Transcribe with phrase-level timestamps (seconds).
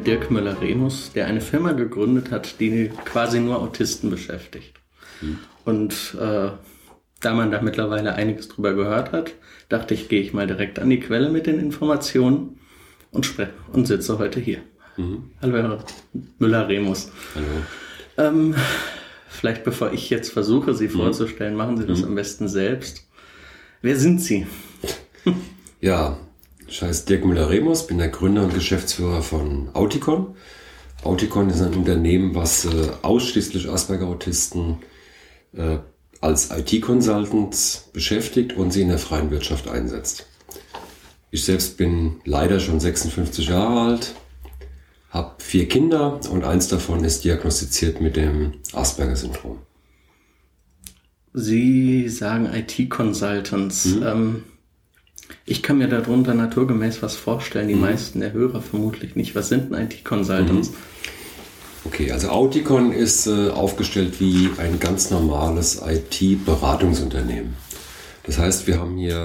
[0.00, 4.72] mit Dirk Müller-Remus, der eine Firma gegründet hat, die quasi nur Autisten beschäftigt.
[5.20, 5.38] Hm.
[5.66, 6.50] Und äh,
[7.20, 9.32] da man da mittlerweile einiges drüber gehört hat,
[9.68, 12.58] dachte ich, gehe ich mal direkt an die Quelle mit den Informationen
[13.10, 14.60] und spreche und sitze heute hier.
[14.96, 15.32] Mhm.
[15.42, 15.84] Hallo, Herr
[16.38, 17.12] Müller-Remus.
[17.34, 18.26] Hallo.
[18.28, 18.54] Ähm,
[19.28, 20.92] vielleicht bevor ich jetzt versuche, Sie mhm.
[20.92, 22.06] vorzustellen, machen Sie das mhm.
[22.06, 23.06] am besten selbst.
[23.82, 24.46] Wer sind Sie?
[25.80, 26.16] ja,
[26.70, 30.36] ich heiße Dirk Müller-Remus, bin der Gründer und Geschäftsführer von Auticon.
[31.02, 34.78] Auticon ist ein Unternehmen, was äh, ausschließlich Asperger-Autisten
[35.52, 35.78] äh,
[36.20, 40.26] als IT-Consultants beschäftigt und sie in der freien Wirtschaft einsetzt.
[41.32, 44.14] Ich selbst bin leider schon 56 Jahre alt,
[45.10, 49.58] habe vier Kinder und eins davon ist diagnostiziert mit dem Asperger-Syndrom.
[51.32, 53.86] Sie sagen IT-Consultants.
[53.86, 54.02] Mhm.
[54.02, 54.44] Ähm,
[55.46, 57.82] ich kann mir darunter naturgemäß was vorstellen, die mhm.
[57.82, 59.34] meisten der Hörer vermutlich nicht.
[59.34, 60.70] Was sind denn IT-Consultants?
[60.70, 60.76] Mhm.
[61.84, 67.54] Okay, also Auticon ist äh, aufgestellt wie ein ganz normales IT-Beratungsunternehmen.
[68.24, 69.16] Das heißt, wir haben hier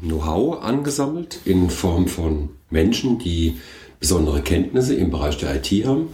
[0.00, 3.58] äh, Know-how angesammelt in Form von Menschen, die
[3.98, 6.10] besondere Kenntnisse im Bereich der IT haben.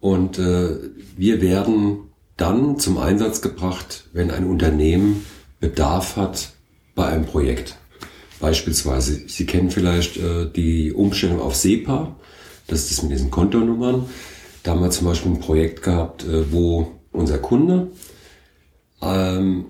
[0.00, 0.76] Und äh,
[1.16, 5.24] wir werden dann zum Einsatz gebracht, wenn ein Unternehmen
[5.60, 6.52] Bedarf hat
[6.94, 7.76] bei einem Projekt.
[8.42, 12.16] Beispielsweise, Sie kennen vielleicht äh, die Umstellung auf SEPA,
[12.66, 14.06] das ist das mit diesen Kontonummern.
[14.64, 17.92] Da haben wir zum Beispiel ein Projekt gehabt, äh, wo unser Kunde
[19.00, 19.66] ähm,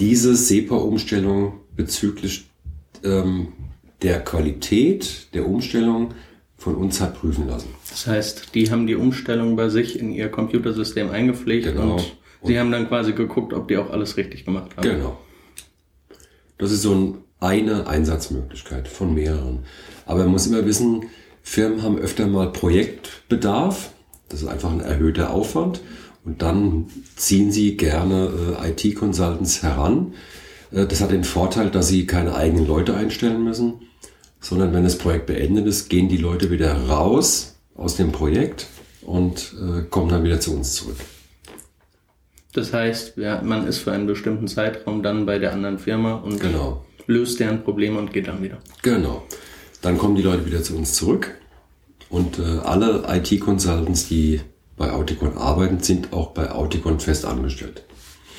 [0.00, 2.50] diese SEPA-Umstellung bezüglich
[3.04, 3.52] ähm,
[4.02, 6.14] der Qualität der Umstellung
[6.56, 7.68] von uns hat prüfen lassen.
[7.90, 11.92] Das heißt, die haben die Umstellung bei sich in ihr Computersystem eingepflegt genau.
[11.92, 12.00] und
[12.42, 14.82] sie und haben dann quasi geguckt, ob die auch alles richtig gemacht haben.
[14.82, 15.16] Genau.
[16.62, 19.64] Das ist so ein, eine Einsatzmöglichkeit von mehreren.
[20.06, 21.06] Aber man muss immer wissen,
[21.42, 23.90] Firmen haben öfter mal Projektbedarf.
[24.28, 25.80] Das ist einfach ein erhöhter Aufwand.
[26.24, 26.86] Und dann
[27.16, 28.30] ziehen sie gerne
[28.62, 30.14] äh, IT-Consultants heran.
[30.70, 33.80] Äh, das hat den Vorteil, dass sie keine eigenen Leute einstellen müssen,
[34.38, 38.68] sondern wenn das Projekt beendet ist, gehen die Leute wieder raus aus dem Projekt
[39.04, 40.98] und äh, kommen dann wieder zu uns zurück.
[42.54, 46.40] Das heißt, ja, man ist für einen bestimmten Zeitraum dann bei der anderen Firma und
[46.40, 46.84] genau.
[47.06, 48.58] löst deren Probleme und geht dann wieder.
[48.82, 49.22] Genau.
[49.80, 51.34] Dann kommen die Leute wieder zu uns zurück
[52.08, 54.40] und äh, alle IT-Consultants, die
[54.76, 57.84] bei Auticon arbeiten, sind auch bei Auticon fest angestellt.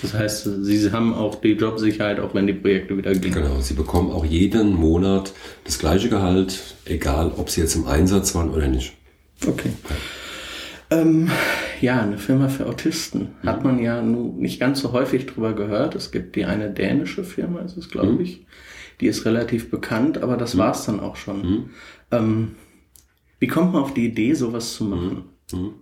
[0.03, 3.33] Das heißt, sie haben auch die Jobsicherheit, auch wenn die Projekte wieder gehen.
[3.33, 5.31] Genau, sie bekommen auch jeden Monat
[5.63, 8.93] das gleiche Gehalt, egal ob sie jetzt im Einsatz waren oder nicht.
[9.47, 9.71] Okay.
[10.89, 11.31] Ähm,
[11.83, 13.47] ja eine Firma für Autisten mhm.
[13.47, 15.95] hat man ja nun nicht ganz so häufig drüber gehört.
[15.95, 18.21] Es gibt die eine dänische Firma, ist es glaube mhm.
[18.21, 18.45] ich.
[19.01, 20.59] Die ist relativ bekannt, aber das mhm.
[20.59, 21.41] war es dann auch schon.
[21.41, 21.69] Mhm.
[22.11, 22.51] Ähm,
[23.39, 25.25] wie kommt man auf die Idee, sowas zu machen?
[25.51, 25.59] Mhm.
[25.59, 25.73] mhm.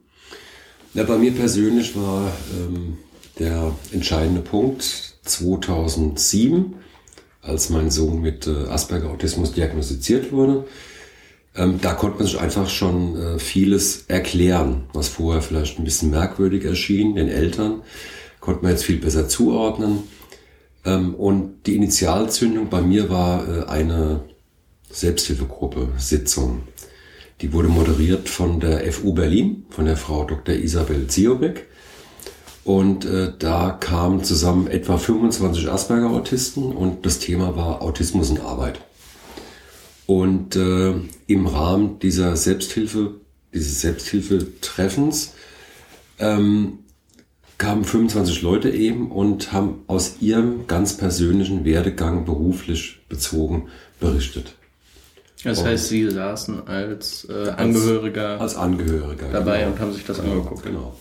[0.94, 2.98] Ja, bei mir persönlich war ähm,
[3.40, 6.74] der entscheidende Punkt 2007,
[7.42, 10.66] als mein Sohn mit äh, Asperger-Autismus diagnostiziert wurde.
[11.56, 16.10] Ähm, da konnte man sich einfach schon äh, vieles erklären, was vorher vielleicht ein bisschen
[16.10, 17.82] merkwürdig erschien, den Eltern,
[18.40, 20.04] konnte man jetzt viel besser zuordnen.
[20.86, 24.22] Ähm, und die Initialzündung bei mir war äh, eine
[24.90, 26.64] Selbsthilfegruppe, Sitzung.
[27.42, 30.56] Die wurde moderiert von der FU Berlin, von der Frau Dr.
[30.56, 31.68] Isabel Ziobeck.
[32.64, 38.80] Und äh, da kamen zusammen etwa 25 Asperger-Autisten und das Thema war Autismus in Arbeit.
[40.12, 40.94] Und äh,
[41.28, 43.12] im Rahmen dieser Selbsthilfe,
[43.54, 45.36] dieses Selbsthilfetreffens
[46.20, 46.80] ähm,
[47.58, 53.70] kamen 25 Leute eben und haben aus ihrem ganz persönlichen Werdegang beruflich bezogen
[54.02, 54.56] berichtet.
[55.46, 59.72] Das und heißt, Sie saßen als äh, Angehöriger, als, als Angehöriger dabei genau.
[59.72, 60.64] und haben sich das genau, angeguckt.
[60.64, 60.94] Genau.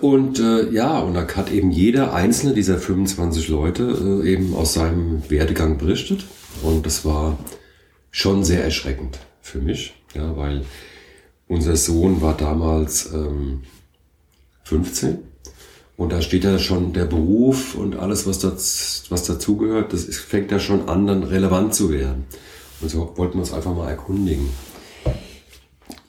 [0.00, 4.72] Und äh, ja, und da hat eben jeder einzelne dieser 25 Leute äh, eben aus
[4.72, 6.24] seinem Werdegang berichtet.
[6.62, 7.36] Und das war
[8.16, 10.64] schon sehr erschreckend für mich, ja, weil
[11.48, 13.64] unser Sohn war damals ähm,
[14.64, 15.18] 15
[15.98, 20.50] und da steht ja schon der Beruf und alles, was, das, was dazugehört, das fängt
[20.50, 22.24] ja schon an, dann relevant zu werden.
[22.80, 24.48] Und so wollten wir uns einfach mal erkundigen.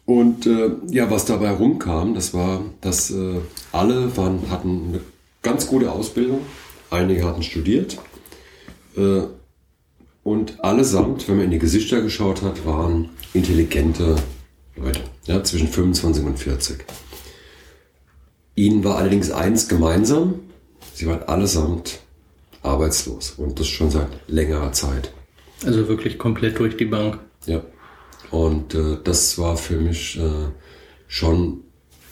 [0.06, 3.42] Und äh, ja, was dabei rumkam, das war, dass äh,
[3.74, 5.02] alle waren, hatten eine
[5.42, 6.40] ganz gute Ausbildung.
[6.90, 7.98] Einige hatten studiert.
[8.96, 9.24] Äh,
[10.28, 14.18] und allesamt, wenn man in die Gesichter geschaut hat, waren intelligente
[14.76, 16.84] Leute, ja, zwischen 25 und 40.
[18.56, 20.40] Ihnen war allerdings eins gemeinsam,
[20.94, 22.02] sie waren allesamt
[22.62, 25.14] arbeitslos und das schon seit längerer Zeit.
[25.66, 27.20] Also wirklich komplett durch die Bank.
[27.46, 27.62] Ja.
[28.30, 30.50] Und äh, das war für mich äh,
[31.08, 31.64] schon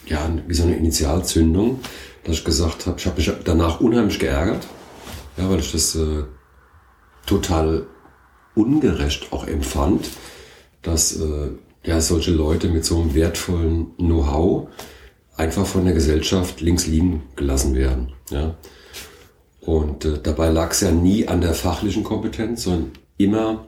[0.05, 1.81] ja, wie so eine Initialzündung,
[2.23, 4.65] dass ich gesagt habe, ich habe mich danach unheimlich geärgert,
[5.35, 6.23] ja, weil ich das äh,
[7.25, 7.87] total
[8.55, 10.09] ungerecht auch empfand,
[10.81, 11.49] dass äh,
[11.83, 14.67] ja, solche Leute mit so einem wertvollen Know-how
[15.37, 18.13] einfach von der Gesellschaft links liegen gelassen werden.
[18.29, 18.55] Ja.
[19.61, 23.67] Und äh, dabei lag es ja nie an der fachlichen Kompetenz, sondern immer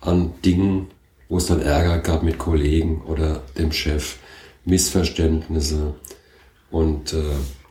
[0.00, 0.88] an Dingen,
[1.28, 4.16] wo es dann Ärger gab mit Kollegen oder dem Chef,
[4.64, 5.94] Missverständnisse
[6.70, 7.22] und äh,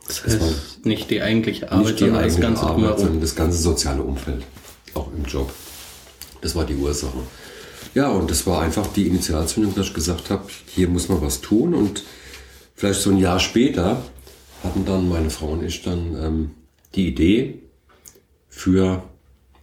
[0.06, 3.20] das heißt, das nicht die eigentliche Arbeit, nicht die sondern, eigene das ganze Arbeit sondern
[3.20, 4.42] das ganze soziale Umfeld,
[4.94, 5.52] auch im Job.
[6.40, 7.18] Das war die Ursache.
[7.94, 11.40] Ja, und das war einfach die Initialzündung, dass ich gesagt habe, hier muss man was
[11.40, 11.74] tun.
[11.74, 12.04] Und
[12.74, 14.02] vielleicht so ein Jahr später
[14.62, 16.50] hatten dann meine Frau und ich dann ähm,
[16.94, 17.60] die Idee
[18.48, 19.02] für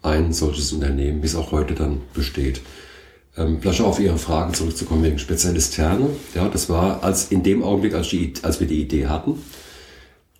[0.02, 2.62] ein solches Unternehmen, wie es auch heute dann besteht.
[3.38, 6.10] Ähm, vielleicht auch auf Ihre Fragen zurückzukommen wegen Spezialisterne.
[6.34, 9.42] Ja, das war als in dem Augenblick, als, die, als wir die Idee hatten,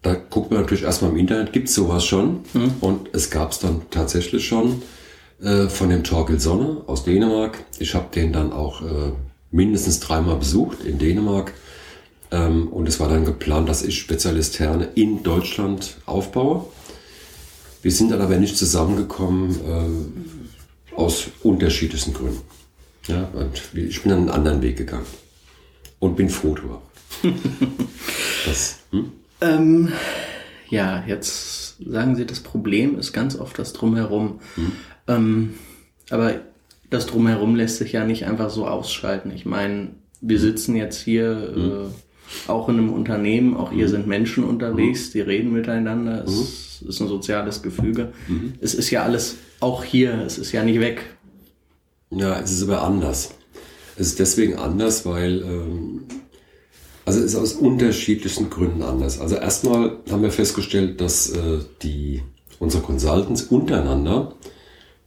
[0.02, 2.42] da guckt man natürlich erstmal im Internet, gibt es sowas schon?
[2.54, 2.72] Mhm.
[2.82, 4.82] Und es gab es dann tatsächlich schon
[5.42, 7.64] äh, von dem Torkel Sonne aus Dänemark.
[7.80, 9.12] Ich habe den dann auch äh,
[9.52, 11.54] mindestens dreimal besucht in Dänemark.
[12.32, 16.66] Ähm, und es war dann geplant, dass ich Spezialisterne in Deutschland aufbaue.
[17.82, 20.12] Wir sind dann aber nicht zusammengekommen
[20.92, 22.42] äh, aus unterschiedlichsten Gründen.
[23.08, 23.30] Ja,
[23.74, 25.06] ich bin dann einen anderen Weg gegangen
[26.00, 26.82] und bin froh drüber.
[28.46, 29.12] das, hm?
[29.40, 29.94] ähm,
[30.70, 34.42] ja, jetzt sagen Sie, das Problem ist ganz oft das Drumherum.
[34.56, 34.72] Hm.
[35.08, 35.56] Ähm,
[36.10, 36.42] aber
[36.90, 39.32] das Drumherum lässt sich ja nicht einfach so ausschalten.
[39.32, 39.90] Ich meine,
[40.22, 41.72] wir sitzen jetzt hier hm.
[41.72, 43.92] äh, auch in einem Unternehmen, auch hier hm.
[43.92, 45.12] sind Menschen unterwegs, hm.
[45.14, 46.90] die reden miteinander, es hm.
[46.90, 48.14] ist ein soziales Gefüge.
[48.28, 48.54] Hm.
[48.62, 51.04] Es ist ja alles auch hier, es ist ja nicht weg.
[52.10, 53.32] Ja, es ist aber anders.
[53.98, 56.04] Es ist deswegen anders, weil ähm,
[57.08, 59.20] also es ist aus unterschiedlichsten Gründen anders.
[59.20, 62.22] Also erstmal haben wir festgestellt, dass äh, die
[62.60, 64.36] unsere Consultants untereinander,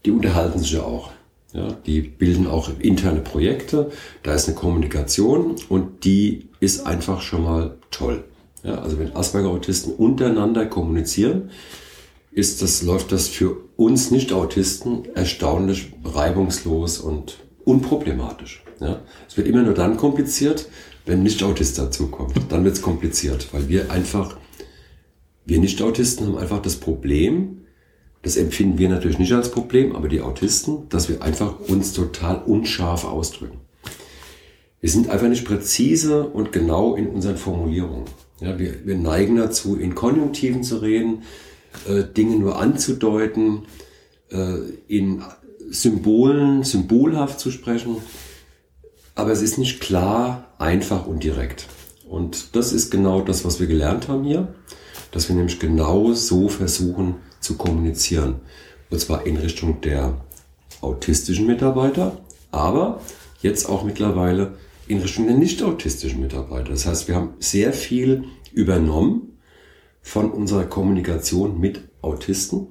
[0.04, 1.10] die unterhalten sich ja auch.
[1.52, 3.90] Ja, die bilden auch interne Projekte,
[4.22, 8.22] da ist eine Kommunikation und die ist einfach schon mal toll.
[8.62, 11.50] Ja, also wenn Asperger-Autisten untereinander kommunizieren,
[12.30, 18.62] ist das, läuft das für uns Nicht-Autisten erstaunlich reibungslos und unproblematisch.
[18.78, 19.00] Ja?
[19.28, 20.68] Es wird immer nur dann kompliziert,
[21.06, 22.34] wenn Nicht-Autist dazukommt.
[22.50, 24.36] Dann wird es kompliziert, weil wir einfach,
[25.44, 27.62] wir Nicht-Autisten haben einfach das Problem,
[28.22, 32.42] das empfinden wir natürlich nicht als Problem, aber die Autisten, dass wir einfach uns total
[32.42, 33.60] unscharf ausdrücken.
[34.80, 38.06] Wir sind einfach nicht präzise und genau in unseren Formulierungen.
[38.40, 41.22] Ja, wir, wir neigen dazu, in Konjunktiven zu reden,
[41.86, 43.62] äh, Dinge nur anzudeuten,
[44.30, 44.56] äh,
[44.88, 45.22] in
[45.70, 47.96] Symbolen, symbolhaft zu sprechen.
[49.14, 51.66] Aber es ist nicht klar, einfach und direkt.
[52.08, 54.54] Und das ist genau das, was wir gelernt haben hier,
[55.12, 58.36] dass wir nämlich genau so versuchen zu kommunizieren.
[58.90, 60.20] Und zwar in Richtung der
[60.80, 62.18] autistischen Mitarbeiter,
[62.50, 63.00] aber
[63.42, 64.54] jetzt auch mittlerweile
[64.88, 66.70] in Richtung der nicht autistischen Mitarbeiter.
[66.70, 69.38] Das heißt, wir haben sehr viel übernommen
[70.02, 72.66] von unserer Kommunikation mit Autisten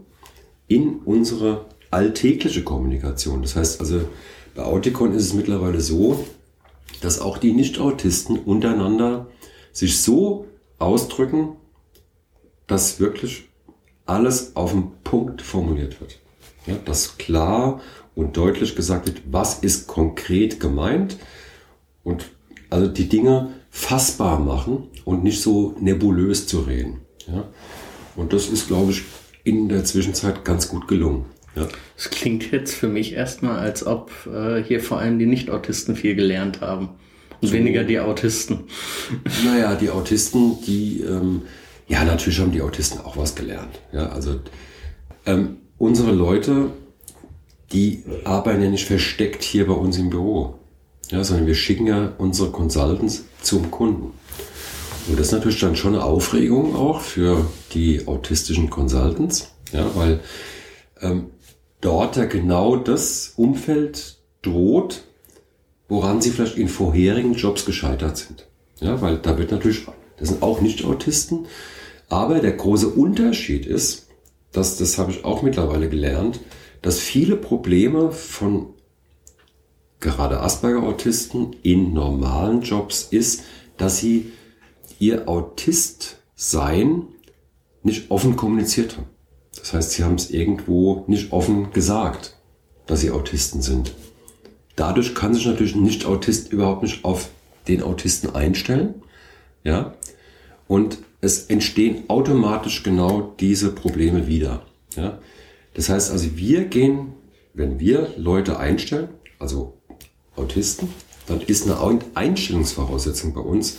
[0.67, 3.41] in unsere alltägliche Kommunikation.
[3.41, 4.01] Das heißt also,
[4.55, 6.25] bei Auticon ist es mittlerweile so,
[7.01, 9.27] dass auch die Nicht-Autisten untereinander
[9.71, 10.47] sich so
[10.77, 11.55] ausdrücken,
[12.67, 13.48] dass wirklich
[14.09, 16.19] alles auf den Punkt formuliert wird.
[16.65, 17.81] Ja, dass klar
[18.15, 21.17] und deutlich gesagt wird, was ist konkret gemeint
[22.03, 22.25] und
[22.69, 27.01] also die Dinge fassbar machen und nicht so nebulös zu reden.
[27.27, 27.47] Ja?
[28.15, 29.03] Und das ist, glaube ich,
[29.43, 31.25] in der Zwischenzeit ganz gut gelungen.
[31.55, 31.67] Ja.
[31.95, 36.15] Das klingt jetzt für mich erstmal, als ob äh, hier vor allem die Nicht-Autisten viel
[36.15, 36.89] gelernt haben.
[37.41, 38.65] Und so, weniger die Autisten.
[39.45, 41.43] Naja, die Autisten, die, ähm,
[41.89, 43.79] ja, natürlich haben die Autisten auch was gelernt.
[43.91, 44.39] Ja, also
[45.25, 46.69] ähm, unsere Leute,
[47.73, 50.55] die arbeiten ja nicht versteckt hier bei uns im Büro.
[51.09, 54.13] Ja, sondern wir schicken ja unsere Consultants zum Kunden.
[55.07, 60.19] Und das ist natürlich dann schon eine Aufregung auch für die autistischen Consultants, ja, weil
[61.01, 61.31] ähm,
[61.81, 65.05] dort ja genau das Umfeld droht,
[65.87, 68.45] woran sie vielleicht in vorherigen Jobs gescheitert sind.
[68.79, 71.47] Ja, weil da wird natürlich, das sind auch nicht Autisten,
[72.09, 74.07] aber der große Unterschied ist,
[74.51, 76.39] dass, das habe ich auch mittlerweile gelernt,
[76.81, 78.73] dass viele Probleme von
[79.99, 83.43] gerade Asperger-Autisten in normalen Jobs ist,
[83.77, 84.31] dass sie
[84.97, 87.03] ihr Autist-Sein
[87.83, 89.07] nicht offen kommuniziert haben.
[89.57, 92.37] Das heißt, sie haben es irgendwo nicht offen gesagt,
[92.85, 93.93] dass sie Autisten sind.
[94.75, 97.29] dadurch kann sich natürlich ein Nicht-Autist überhaupt nicht auf
[97.67, 98.95] den Autisten einstellen.
[99.63, 99.93] Ja.
[100.67, 104.65] Und es entstehen automatisch genau diese Probleme wieder.
[104.95, 105.19] Ja.
[105.73, 107.13] Das heißt also, wir gehen,
[107.53, 109.77] wenn wir Leute einstellen, also
[110.35, 110.89] Autisten,
[111.27, 113.77] dann ist eine Einstellungsvoraussetzung bei uns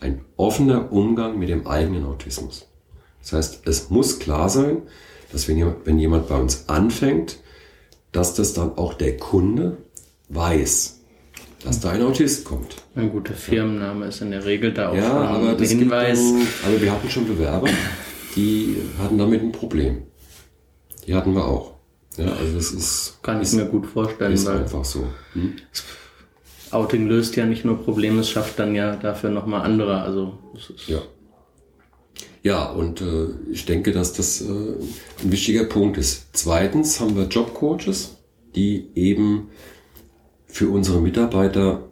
[0.00, 2.66] ein offener Umgang mit dem eigenen Autismus.
[3.20, 4.82] Das heißt, es muss klar sein,
[5.30, 7.38] dass wenn jemand, wenn jemand bei uns anfängt,
[8.12, 9.76] dass das dann auch der Kunde
[10.30, 10.99] weiß,
[11.64, 12.76] dass da ein Autist kommt.
[12.94, 16.18] Ein guter Firmenname ist in der Regel da auch ja, schon aber ein Hinweis.
[16.18, 17.68] Dann, aber wir hatten schon Bewerber,
[18.36, 20.02] die hatten damit ein Problem.
[21.06, 21.74] Die hatten wir auch.
[22.16, 23.18] Ja, also das ist.
[23.22, 25.06] Kann ist, ich mir gut vorstellen, ist einfach so.
[25.34, 25.54] Hm?
[26.70, 30.02] Outing löst ja nicht nur Probleme, es schafft dann ja dafür nochmal andere.
[30.02, 30.38] Also
[30.86, 31.02] Ja.
[32.42, 36.28] Ja, und äh, ich denke, dass das äh, ein wichtiger Punkt ist.
[36.32, 38.16] Zweitens haben wir Jobcoaches,
[38.54, 39.48] die eben
[40.52, 41.90] für unsere Mitarbeiter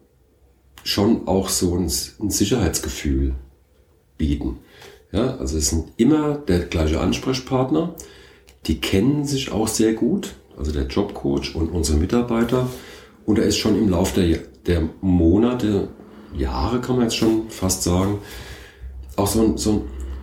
[0.85, 3.35] schon auch so ein, ein Sicherheitsgefühl
[4.17, 4.59] bieten.
[5.13, 7.95] Ja, also es sind immer der gleiche Ansprechpartner.
[8.67, 12.69] Die kennen sich auch sehr gut, also der Jobcoach und unsere Mitarbeiter.
[13.25, 15.89] Und er ist schon im Laufe der, der Monate,
[16.37, 18.19] Jahre kann man jetzt schon fast sagen,
[19.17, 19.81] auch so ein, so ein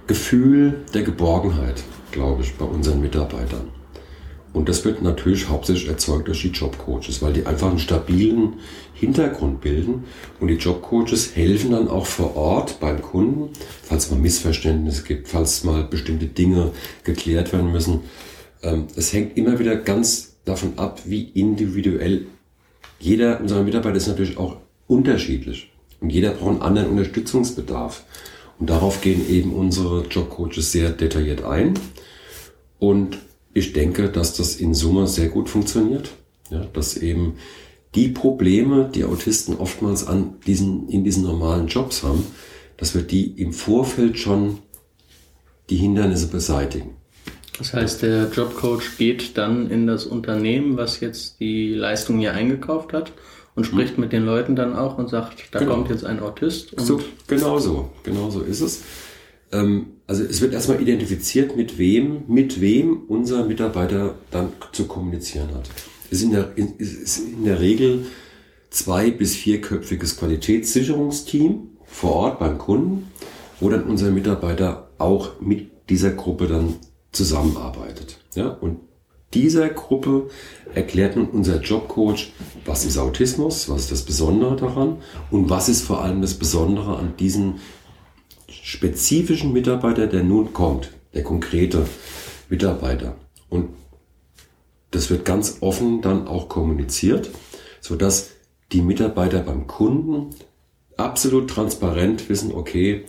[0.08, 3.75] Gefühl der Geborgenheit, glaube ich, bei unseren Mitarbeitern.
[4.56, 8.54] Und das wird natürlich hauptsächlich erzeugt durch die Jobcoaches, weil die einfach einen stabilen
[8.94, 10.06] Hintergrund bilden.
[10.40, 13.50] Und die Jobcoaches helfen dann auch vor Ort beim Kunden,
[13.84, 16.72] falls mal Missverständnisse gibt, falls mal bestimmte Dinge
[17.04, 18.00] geklärt werden müssen.
[18.64, 22.28] Ähm, es hängt immer wieder ganz davon ab, wie individuell
[22.98, 24.56] jeder unserer Mitarbeiter ist natürlich auch
[24.88, 25.70] unterschiedlich.
[26.00, 28.06] Und jeder braucht einen anderen Unterstützungsbedarf.
[28.58, 31.74] Und darauf gehen eben unsere Jobcoaches sehr detailliert ein.
[32.80, 33.18] Und
[33.56, 36.12] ich denke, dass das in Summe sehr gut funktioniert.
[36.52, 37.38] Ja, dass eben
[37.96, 42.24] die Probleme, die Autisten oftmals an diesen, in diesen normalen Jobs haben,
[42.78, 44.60] dass wir die im Vorfeld schon
[45.70, 46.92] die Hindernisse beseitigen.
[47.58, 52.92] Das heißt, der Jobcoach geht dann in das Unternehmen, was jetzt die Leistung hier eingekauft
[52.92, 53.14] hat
[53.56, 55.76] und spricht mit den Leuten dann auch und sagt, da Genau.
[55.76, 56.74] kommt jetzt ein Autist.
[56.78, 58.84] So, genau so, genau so ist es.
[59.54, 65.54] Ähm, also es wird erstmal identifiziert, mit wem, mit wem unser Mitarbeiter dann zu kommunizieren
[65.56, 65.70] hat.
[66.12, 68.06] Es ist in der, ist in der Regel
[68.70, 73.12] zwei- bis vierköpfiges Qualitätssicherungsteam vor Ort beim Kunden,
[73.60, 76.76] wo dann unser Mitarbeiter auch mit dieser Gruppe dann
[77.12, 78.20] zusammenarbeitet.
[78.36, 78.80] Ja, und
[79.34, 80.30] dieser Gruppe
[80.74, 82.32] erklärt nun unser Jobcoach,
[82.66, 84.98] was ist Autismus, was ist das Besondere daran
[85.32, 87.56] und was ist vor allem das Besondere an diesem
[88.66, 91.86] spezifischen Mitarbeiter, der nun kommt, der konkrete
[92.50, 93.16] Mitarbeiter.
[93.48, 93.70] Und
[94.90, 97.30] das wird ganz offen dann auch kommuniziert,
[97.80, 98.32] sodass
[98.72, 100.32] die Mitarbeiter beim Kunden
[100.98, 103.06] absolut transparent wissen, okay,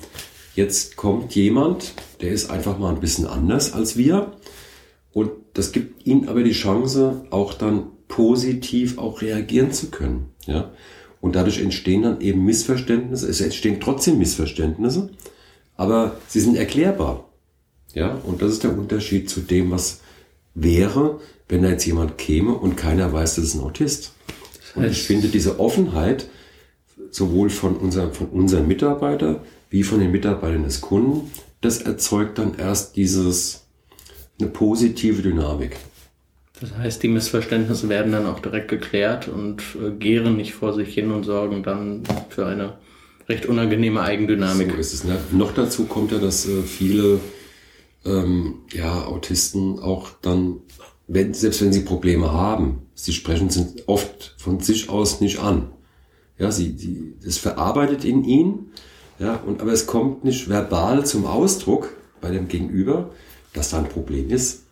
[0.55, 4.33] jetzt kommt jemand, der ist einfach mal ein bisschen anders als wir.
[5.15, 10.35] Und das gibt ihnen aber die Chance, auch dann positiv auch reagieren zu können.
[10.45, 10.71] Ja?
[11.23, 13.27] Und dadurch entstehen dann eben Missverständnisse.
[13.27, 15.13] Es entstehen trotzdem Missverständnisse,
[15.77, 17.29] aber sie sind erklärbar.
[17.95, 18.19] Ja?
[18.25, 20.01] Und das ist der Unterschied zu dem, was
[20.55, 24.13] wäre, wenn da jetzt jemand käme und keiner weiß, das ist ein Autist.
[24.75, 26.29] Und ich finde diese Offenheit
[27.11, 29.41] sowohl von, unserem, von unseren Mitarbeitern
[29.71, 31.31] wie von den Mitarbeitern des Kunden,
[31.61, 33.67] das erzeugt dann erst dieses,
[34.39, 35.77] eine positive Dynamik.
[36.61, 40.95] Das heißt, die Missverständnisse werden dann auch direkt geklärt und äh, gären nicht vor sich
[40.95, 42.75] hin und sorgen dann für eine
[43.29, 44.73] recht unangenehme Eigendynamik.
[44.73, 45.05] So ist es.
[45.05, 45.19] Ne?
[45.33, 47.21] Noch dazu kommt ja, dass äh, viele
[48.05, 50.61] ähm, ja, Autisten auch dann,
[51.09, 55.71] wenn, selbst wenn sie Probleme haben, sie sprechen sind oft von sich aus nicht an.
[56.39, 58.73] Ja, sie, sie, das verarbeitet in ihnen,
[59.19, 63.11] ja, und, aber es kommt nicht verbal zum Ausdruck bei dem Gegenüber,
[63.55, 64.65] dass da ein Problem ist.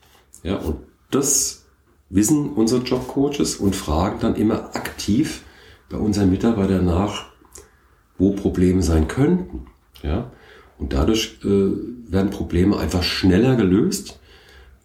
[0.42, 0.76] Ja, und
[1.11, 1.64] das
[2.11, 5.42] wissen unsere Jobcoaches und fragen dann immer aktiv
[5.88, 7.26] bei unseren Mitarbeitern nach,
[8.18, 9.66] wo Probleme sein könnten.
[10.02, 10.30] Ja?
[10.78, 11.49] Und dadurch äh,
[12.11, 14.18] werden Probleme einfach schneller gelöst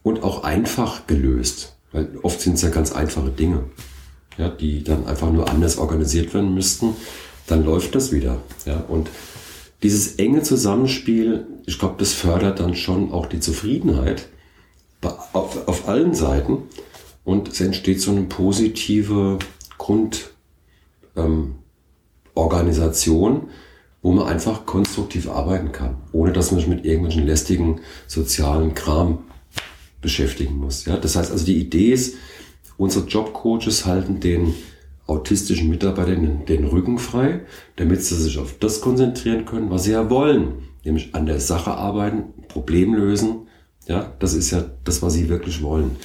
[0.03, 1.75] und auch einfach gelöst.
[1.91, 3.63] Weil oft sind es ja ganz einfache Dinge,
[4.37, 6.95] ja, die dann einfach nur anders organisiert werden müssten.
[7.47, 8.37] Dann läuft das wieder.
[8.65, 8.83] Ja?
[8.87, 9.09] Und
[9.81, 14.27] dieses enge Zusammenspiel, ich glaube, das fördert dann schon auch die Zufriedenheit
[15.33, 16.63] auf, auf allen Seiten.
[17.23, 19.39] Und es entsteht so eine positive
[19.77, 20.31] Grund,
[21.15, 21.55] ähm,
[22.39, 23.49] Organisation,
[24.01, 29.19] wo man einfach konstruktiv arbeiten kann, ohne dass man sich mit irgendwelchen lästigen sozialen Kram
[30.01, 30.85] beschäftigen muss.
[30.85, 30.97] Ja?
[30.97, 32.15] Das heißt also, die Idee ist,
[32.77, 34.53] unsere Jobcoaches halten den
[35.05, 37.41] autistischen Mitarbeitern den Rücken frei,
[37.75, 41.71] damit sie sich auf das konzentrieren können, was sie ja wollen, nämlich an der Sache
[41.71, 43.47] arbeiten, Problem lösen.
[43.87, 45.95] Ja, das ist ja das, was sie wirklich wollen.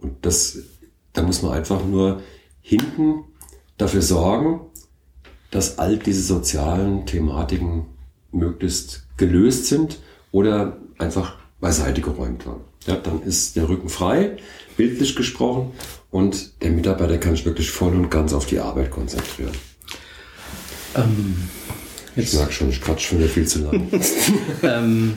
[0.00, 0.58] Und das,
[1.12, 2.22] da muss man einfach nur
[2.62, 3.24] hinten
[3.76, 4.60] dafür sorgen,
[5.50, 7.86] dass all diese sozialen Thematiken
[8.32, 9.98] möglichst gelöst sind
[10.32, 12.60] oder einfach beiseite geräumt werden.
[12.86, 14.36] Ja, dann ist der Rücken frei,
[14.76, 15.72] bildlich gesprochen,
[16.10, 19.52] und der Mitarbeiter kann sich wirklich voll und ganz auf die Arbeit konzentrieren.
[20.94, 21.36] Ähm,
[22.16, 23.88] ich sag schon, ich quatsch schon wieder viel zu lang.
[24.62, 25.14] ähm,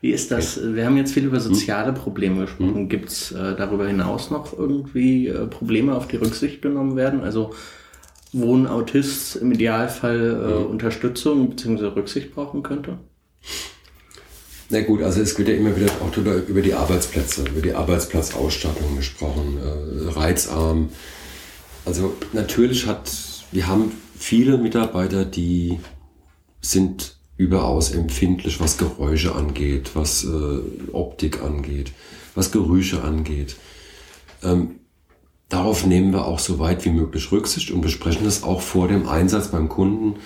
[0.00, 0.60] wie ist das?
[0.60, 2.74] Wir haben jetzt viel über soziale Probleme gesprochen.
[2.74, 2.88] Hm?
[2.88, 7.22] Gibt es äh, darüber hinaus noch irgendwie äh, Probleme, auf die Rücksicht genommen werden?
[7.22, 7.54] Also
[8.34, 10.66] wo ein Autist im Idealfall äh, hm.
[10.66, 11.86] Unterstützung bzw.
[11.86, 12.98] Rücksicht brauchen könnte?
[14.70, 16.16] Na gut, also es wird ja immer wieder auch
[16.48, 20.88] über die Arbeitsplätze, über die Arbeitsplatzausstattung gesprochen, äh, reizarm.
[21.84, 23.12] Also natürlich hat,
[23.52, 25.78] wir haben viele Mitarbeiter, die
[26.60, 31.92] sind überaus empfindlich, was Geräusche angeht, was äh, Optik angeht,
[32.34, 33.56] was Gerüche angeht.
[34.42, 34.80] Ähm,
[35.54, 39.08] darauf nehmen wir auch so weit wie möglich Rücksicht und besprechen das auch vor dem
[39.08, 40.16] Einsatz beim Kunden,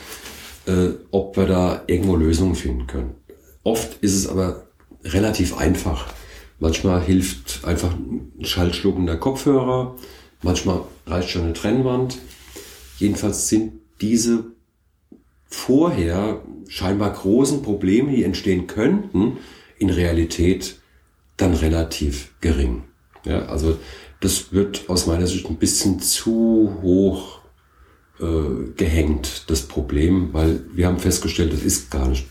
[0.67, 3.15] äh, ob wir da irgendwo Lösungen finden können.
[3.63, 4.69] Oft ist es aber
[5.05, 6.07] relativ einfach.
[6.61, 9.97] Manchmal hilft einfach ein schallschluckender Kopfhörer,
[10.43, 12.19] manchmal reicht schon eine Trennwand.
[12.97, 14.45] Jedenfalls sind diese
[15.47, 19.37] vorher scheinbar großen Probleme, die entstehen könnten,
[19.79, 20.79] in Realität
[21.37, 22.85] dann relativ gering.
[23.25, 23.79] Ja, also
[24.21, 27.39] das wird aus meiner Sicht ein bisschen zu hoch
[28.21, 32.27] äh, gehängt, das Problem, weil wir haben festgestellt, das ist gar nicht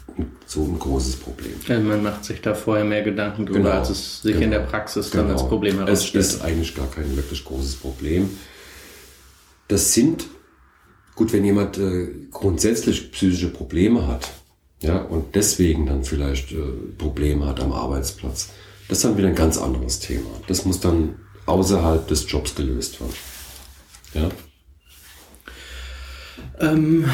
[0.45, 1.53] so ein großes Problem.
[1.67, 4.51] Ja, man macht sich da vorher mehr Gedanken drüber, genau, als es sich genau, in
[4.51, 5.23] der Praxis genau.
[5.23, 6.25] dann als Problem herausstellt.
[6.25, 8.29] Es ist eigentlich gar kein wirklich großes Problem.
[9.67, 10.25] Das sind,
[11.15, 14.29] gut, wenn jemand äh, grundsätzlich psychische Probleme hat,
[14.81, 16.57] ja, und deswegen dann vielleicht äh,
[16.97, 18.49] Probleme hat am Arbeitsplatz,
[18.87, 20.29] das ist dann wieder ein ganz anderes Thema.
[20.47, 21.15] Das muss dann
[21.47, 23.13] außerhalb des Jobs gelöst werden.
[24.13, 24.29] Ja.
[26.59, 27.05] Ähm,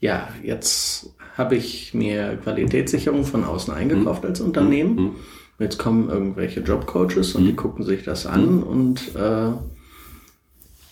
[0.00, 4.28] ja, jetzt habe ich mir Qualitätssicherung von außen eingekauft mhm.
[4.28, 4.94] als Unternehmen.
[4.94, 5.10] Mhm.
[5.58, 7.46] Jetzt kommen irgendwelche Jobcoaches und mhm.
[7.46, 8.62] die gucken sich das an mhm.
[8.62, 9.52] und äh,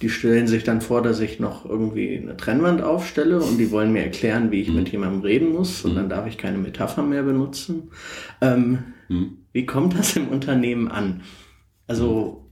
[0.01, 3.93] die stellen sich dann vor, dass ich noch irgendwie eine Trennwand aufstelle und die wollen
[3.93, 4.77] mir erklären, wie ich mhm.
[4.77, 7.91] mit jemandem reden muss und dann darf ich keine Metapher mehr benutzen.
[8.41, 8.79] Ähm.
[9.53, 11.23] Wie kommt das im Unternehmen an?
[11.91, 12.51] Also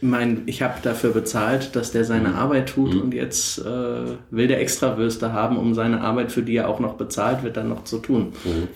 [0.00, 2.34] mein, ich habe dafür bezahlt, dass der seine mhm.
[2.34, 3.00] Arbeit tut mhm.
[3.02, 6.94] und jetzt äh, will der Extrawürste haben, um seine Arbeit, für die er auch noch
[6.94, 8.32] bezahlt wird, dann noch zu tun.
[8.44, 8.68] Mhm.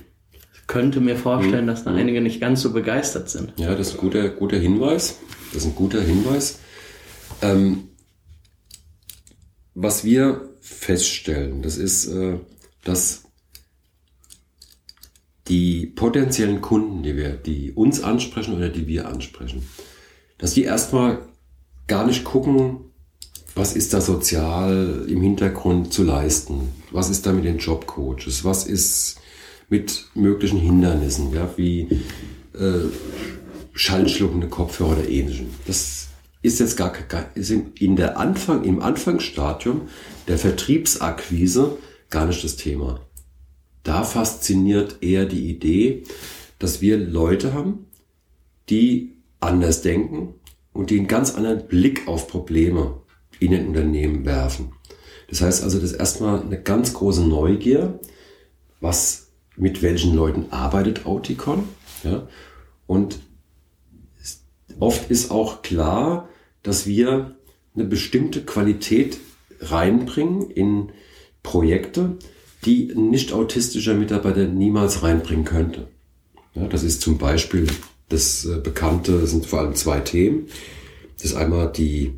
[0.69, 1.69] Könnte mir vorstellen, mhm.
[1.69, 1.99] dass da mhm.
[1.99, 3.53] einige nicht ganz so begeistert sind.
[3.57, 5.19] Ja, das ist ein guter, guter Hinweis.
[5.53, 6.61] Das ist ein guter Hinweis.
[7.43, 7.89] Ähm,
[9.75, 12.39] was wir feststellen, das ist, äh,
[12.85, 13.25] dass
[15.49, 19.63] die potenziellen Kunden, die wir, die uns ansprechen oder die wir ansprechen,
[20.39, 21.19] dass die erstmal
[21.87, 22.81] gar nicht gucken,
[23.55, 26.69] was ist da sozial im Hintergrund zu leisten?
[26.91, 28.45] Was ist da mit den Jobcoaches?
[28.45, 29.17] Was ist
[29.71, 31.89] mit möglichen Hindernissen, ja, wie
[32.53, 32.91] äh,
[33.73, 35.49] schallschluckende Kopfhörer oder ähnlichem?
[35.67, 36.09] Das
[36.43, 39.89] ist jetzt gar, gar ist in der Anfang, im Anfangsstadium
[40.29, 41.79] der Vertriebsakquise
[42.11, 43.01] gar nicht das Thema.
[43.85, 46.03] Da fasziniert eher die Idee,
[46.59, 47.87] dass wir Leute haben,
[48.69, 50.35] die anders denken
[50.73, 53.01] und die einen ganz anderen Blick auf Probleme
[53.39, 54.73] in den Unternehmen werfen.
[55.29, 57.99] Das heißt also, das ist erstmal eine ganz große Neugier,
[58.81, 61.65] was, mit welchen Leuten arbeitet Auticon,
[62.05, 62.29] ja,
[62.87, 63.19] und
[64.79, 66.29] oft ist auch klar,
[66.63, 67.37] dass wir
[67.75, 69.19] eine bestimmte Qualität
[69.61, 70.93] reinbringen in
[71.43, 72.19] Projekte,
[72.65, 75.89] die ein nicht autistischer Mitarbeiter niemals reinbringen könnte.
[76.55, 77.67] Ja, das ist zum Beispiel
[78.09, 80.49] das äh, Bekannte sind vor allem zwei Themen.
[81.17, 82.13] Das ist einmal die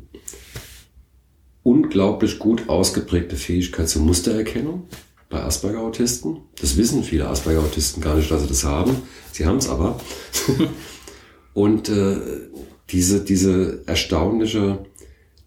[1.63, 4.87] unglaublich gut ausgeprägte Fähigkeit zur Mustererkennung
[5.29, 6.37] bei Asperger-Autisten.
[6.59, 9.03] Das wissen viele Asperger-Autisten gar nicht, dass sie das haben.
[9.31, 9.99] Sie haben es aber.
[11.53, 12.17] Und äh,
[12.89, 14.85] diese, diese erstaunliche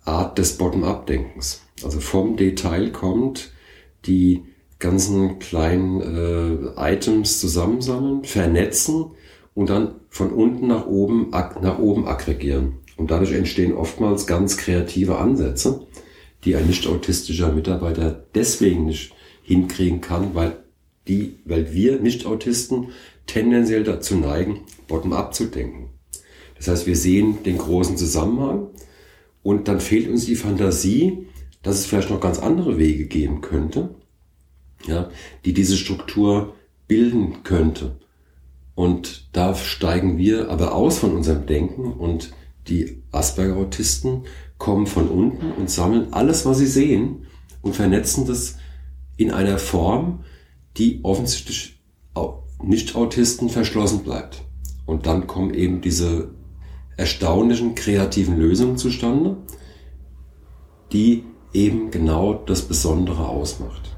[0.05, 1.63] Art des Bottom-up-Denkens.
[1.83, 3.51] Also vom Detail kommt,
[4.07, 4.45] die
[4.79, 6.01] ganzen kleinen
[6.77, 9.13] äh, Items zusammensammeln, vernetzen
[9.55, 12.79] und dann von unten nach oben, nach oben aggregieren.
[12.97, 15.87] Und dadurch entstehen oftmals ganz kreative Ansätze,
[16.45, 20.57] die ein nicht autistischer Mitarbeiter deswegen nicht hinkriegen kann, weil
[21.09, 22.89] die, weil wir Nicht-Autisten
[23.27, 25.91] tendenziell dazu neigen, bottom-up zu denken.
[26.57, 28.69] Das heißt, wir sehen den großen Zusammenhang
[29.43, 31.27] Und dann fehlt uns die Fantasie,
[31.63, 33.97] dass es vielleicht noch ganz andere Wege geben könnte,
[34.87, 35.11] ja,
[35.45, 36.55] die diese Struktur
[36.87, 37.97] bilden könnte.
[38.75, 42.33] Und da steigen wir aber aus von unserem Denken und
[42.69, 44.25] die Asperger-Autisten
[44.57, 47.27] kommen von unten und sammeln alles, was sie sehen
[47.61, 48.57] und vernetzen das
[49.17, 50.25] in einer Form,
[50.77, 51.81] die offensichtlich
[52.63, 54.43] Nicht-Autisten verschlossen bleibt.
[54.87, 56.31] Und dann kommen eben diese
[56.97, 59.37] erstaunlichen kreativen Lösungen zustande,
[60.93, 63.97] die eben genau das Besondere ausmacht.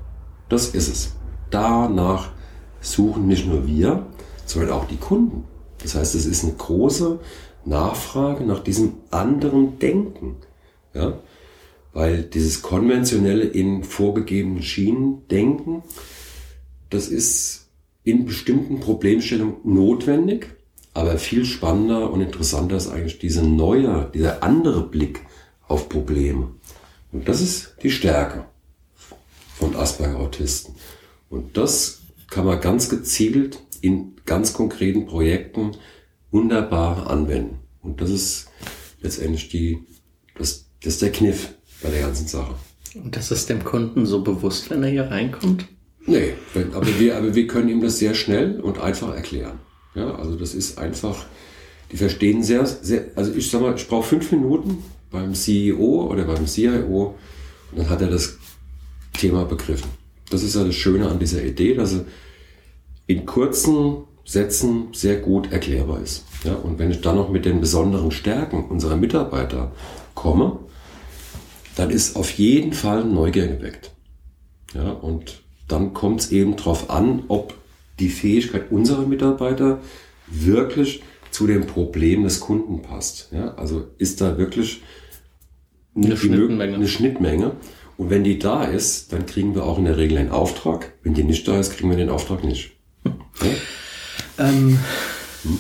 [0.49, 1.17] Das ist es.
[1.51, 2.31] Danach
[2.81, 4.07] suchen nicht nur wir,
[4.47, 5.45] sondern auch die Kunden.
[5.83, 7.19] Das heißt, es ist eine große
[7.65, 10.37] Nachfrage nach diesem anderen Denken.
[10.95, 11.19] Ja?
[11.93, 15.83] Weil dieses konventionelle in vorgegebenen Schienen denken,
[16.91, 17.69] das ist
[18.03, 20.55] in bestimmten Problemstellungen notwendig,
[20.93, 25.21] aber viel spannender und interessanter ist eigentlich dieser neue, dieser andere Blick
[25.67, 26.51] auf Probleme.
[27.13, 28.45] Und das ist die Stärke
[29.57, 30.75] von Asperger-Autisten.
[31.31, 35.73] Und das kann man ganz gezielt in ganz konkreten Projekten
[36.31, 37.59] wunderbar anwenden.
[37.83, 38.49] Und das ist
[39.03, 39.79] letztendlich die,
[40.37, 42.55] das, das ist der Kniff bei der ganzen Sache.
[42.95, 45.67] Und das ist dem Kunden so bewusst, wenn er hier reinkommt?
[46.07, 46.35] Nee,
[46.73, 49.59] aber wir, aber wir können ihm das sehr schnell und einfach erklären.
[49.95, 51.27] Ja, also das ist einfach,
[51.93, 56.25] die verstehen sehr, sehr, also ich sag mal, ich brauche fünf Minuten beim CEO oder
[56.25, 57.15] beim CIO
[57.71, 58.39] und dann hat er das
[59.13, 59.91] Thema begriffen.
[60.31, 62.05] Das ist ja das Schöne an dieser Idee, dass er
[63.07, 66.25] in kurzen Sätzen sehr gut erklärbar ist.
[66.45, 69.73] Ja, und wenn ich dann noch mit den besonderen Stärken unserer Mitarbeiter
[70.15, 70.61] komme,
[71.77, 73.93] dann ist auf jeden Fall Neugier geweckt.
[74.75, 77.55] Ja, und dann kommt es eben darauf an, ob
[77.99, 79.81] die Fähigkeit unserer Mitarbeiter
[80.27, 83.29] wirklich zu dem Problem des Kunden passt.
[83.33, 84.83] Ja, also ist da wirklich
[85.95, 86.75] eine, Schnittmenge.
[86.75, 87.53] eine Schnittmenge.
[87.97, 90.93] Und wenn die da ist, dann kriegen wir auch in der Regel einen Auftrag.
[91.03, 92.74] Wenn die nicht da ist, kriegen wir den Auftrag nicht.
[94.39, 94.79] Ähm,
[95.43, 95.59] hm?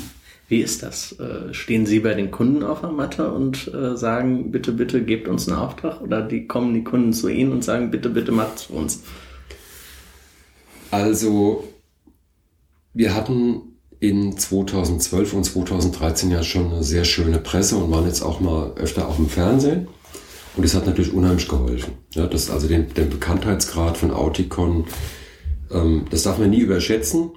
[0.48, 1.18] Wie ist das?
[1.18, 5.26] Äh, stehen Sie bei den Kunden auf der Matte und äh, sagen, bitte, bitte gebt
[5.26, 6.00] uns einen Auftrag?
[6.02, 9.02] Oder die kommen die Kunden zu Ihnen und sagen, bitte, bitte macht's für uns?
[10.90, 11.64] Also,
[12.92, 13.62] wir hatten
[14.00, 18.72] in 2012 und 2013 ja schon eine sehr schöne Presse und waren jetzt auch mal
[18.76, 19.88] öfter auch im Fernsehen.
[20.56, 21.94] Und das hat natürlich unheimlich geholfen.
[22.12, 24.84] Ja, das also den, den Bekanntheitsgrad von Auticon,
[25.70, 27.30] ähm, das darf man nie überschätzen,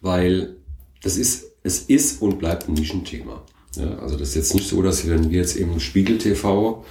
[0.00, 0.56] weil
[1.02, 3.42] das ist es ist und bleibt ein Nischenthema.
[3.74, 6.84] Ja, also das ist jetzt nicht so, dass wenn wir jetzt im Spiegel TV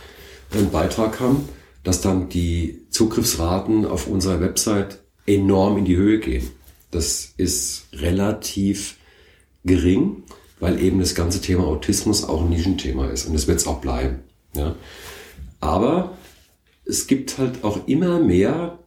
[0.52, 1.48] einen Beitrag haben,
[1.84, 6.50] dass dann die Zugriffsraten auf unserer Website enorm in die Höhe gehen.
[6.92, 8.98] Das ist relativ
[9.64, 10.24] gering,
[10.60, 13.80] weil eben das ganze Thema Autismus auch ein Nischenthema ist und das wird es auch
[13.80, 14.20] bleiben.
[14.56, 14.76] Ja.
[15.60, 16.18] Aber
[16.86, 18.80] es gibt halt auch immer mehr,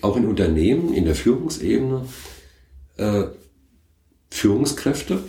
[0.00, 2.06] auch in Unternehmen, in der Führungsebene,
[2.96, 3.24] äh,
[4.30, 5.22] Führungskräfte,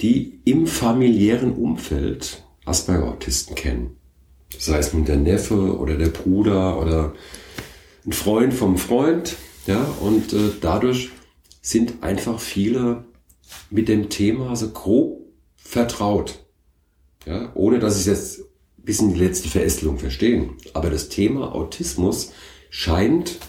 [0.00, 3.96] die im familiären Umfeld Asperger-Autisten kennen.
[4.58, 7.14] Sei es nun der Neffe oder der Bruder oder
[8.04, 9.36] ein Freund vom Freund.
[9.66, 11.10] Ja, und äh, dadurch
[11.60, 13.04] sind einfach viele
[13.70, 15.20] mit dem Thema so grob
[15.56, 16.44] vertraut.
[17.24, 18.42] Ja, ohne dass sie jetzt
[18.76, 20.50] bis in die letzte Verästelung verstehen.
[20.72, 22.32] Aber das Thema Autismus
[22.70, 23.40] scheint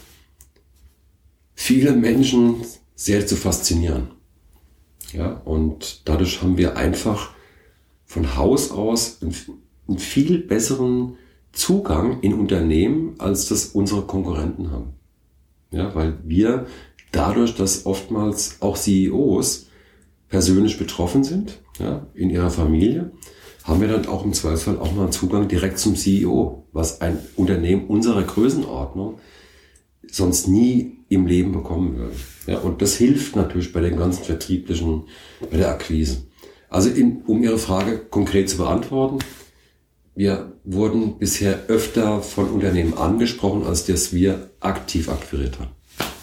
[1.58, 2.62] viele Menschen
[2.94, 4.12] sehr zu faszinieren.
[5.12, 7.32] Ja, und dadurch haben wir einfach
[8.06, 11.16] von Haus aus einen, viel besseren
[11.50, 14.92] Zugang in Unternehmen, als das unsere Konkurrenten haben.
[15.72, 16.66] Ja, weil wir
[17.10, 19.66] dadurch, dass oftmals auch CEOs
[20.28, 23.10] persönlich betroffen sind, ja, in ihrer Familie,
[23.64, 27.18] haben wir dann auch im Zweifelsfall auch mal einen Zugang direkt zum CEO, was ein
[27.34, 29.18] Unternehmen unserer Größenordnung
[30.10, 32.16] sonst nie im Leben bekommen würde.
[32.46, 35.04] Ja, und das hilft natürlich bei den ganzen vertrieblichen,
[35.50, 36.22] bei der Akquise.
[36.68, 39.18] Also in, um Ihre Frage konkret zu beantworten,
[40.14, 45.70] wir wurden bisher öfter von Unternehmen angesprochen, als dass wir aktiv akquiriert haben.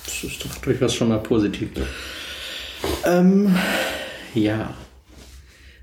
[0.06, 1.70] Das ist doch durchaus schon mal positiv.
[1.76, 3.20] Ja.
[3.20, 3.56] Ähm,
[4.34, 4.74] ja.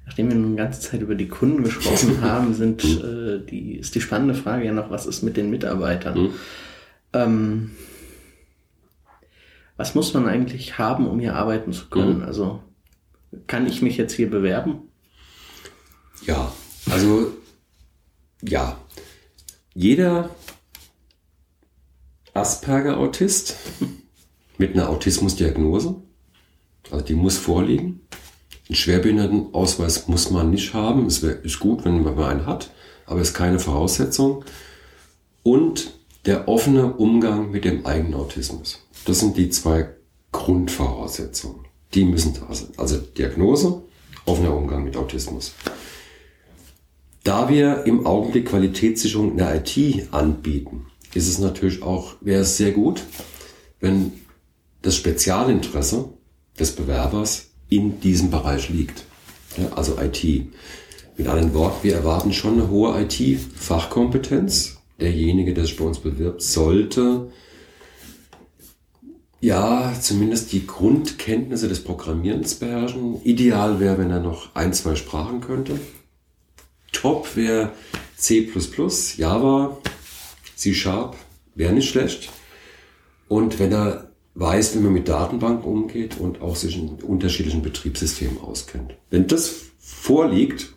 [0.04, 2.98] Nachdem wir nun eine ganze Zeit über die Kunden gesprochen haben, sind, hm.
[2.98, 6.18] äh, die, ist die spannende Frage ja noch, was ist mit den Mitarbeitern?
[6.18, 6.30] Mhm.
[7.14, 7.70] Ähm,
[9.76, 12.18] was muss man eigentlich haben, um hier arbeiten zu können?
[12.18, 12.24] Mhm.
[12.24, 12.62] Also
[13.46, 14.88] kann ich mich jetzt hier bewerben?
[16.26, 16.52] Ja,
[16.90, 17.32] also
[18.42, 18.78] ja.
[19.74, 20.30] Jeder
[22.34, 23.56] Asperger-Autist
[24.58, 25.96] mit einer Autismusdiagnose,
[26.90, 28.00] also die muss vorliegen.
[28.68, 31.06] Einen Schwerbehindertenausweis muss man nicht haben.
[31.06, 32.70] Es wäre ist gut, wenn man einen hat.
[33.06, 34.44] aber ist keine Voraussetzung.
[35.42, 35.94] Und
[36.26, 38.81] der offene Umgang mit dem eigenen Autismus.
[39.04, 39.88] Das sind die zwei
[40.30, 41.66] Grundvoraussetzungen.
[41.94, 42.68] Die müssen da sein.
[42.76, 43.82] Also Diagnose,
[44.24, 45.52] offener Umgang mit Autismus.
[47.24, 52.56] Da wir im Augenblick Qualitätssicherung in der IT anbieten, ist es natürlich auch, wäre es
[52.56, 53.02] sehr gut,
[53.80, 54.12] wenn
[54.80, 56.08] das Spezialinteresse
[56.58, 59.04] des Bewerbers in diesem Bereich liegt.
[59.56, 60.24] Ja, also IT.
[61.16, 64.78] Mit anderen Worten, wir erwarten schon eine hohe IT-Fachkompetenz.
[64.98, 67.30] Derjenige, der sich bei uns bewirbt, sollte
[69.42, 73.20] ja zumindest die Grundkenntnisse des Programmierens beherrschen.
[73.24, 75.78] Ideal wäre, wenn er noch ein, zwei Sprachen könnte.
[76.92, 77.72] Top wäre
[78.16, 78.48] C++,
[79.16, 79.76] Java,
[80.54, 81.16] C Sharp,
[81.56, 82.30] wäre nicht schlecht.
[83.28, 88.40] Und wenn er weiß, wie man mit Datenbanken umgeht und auch sich in unterschiedlichen Betriebssystemen
[88.40, 88.94] auskennt.
[89.10, 90.72] Wenn das vorliegt,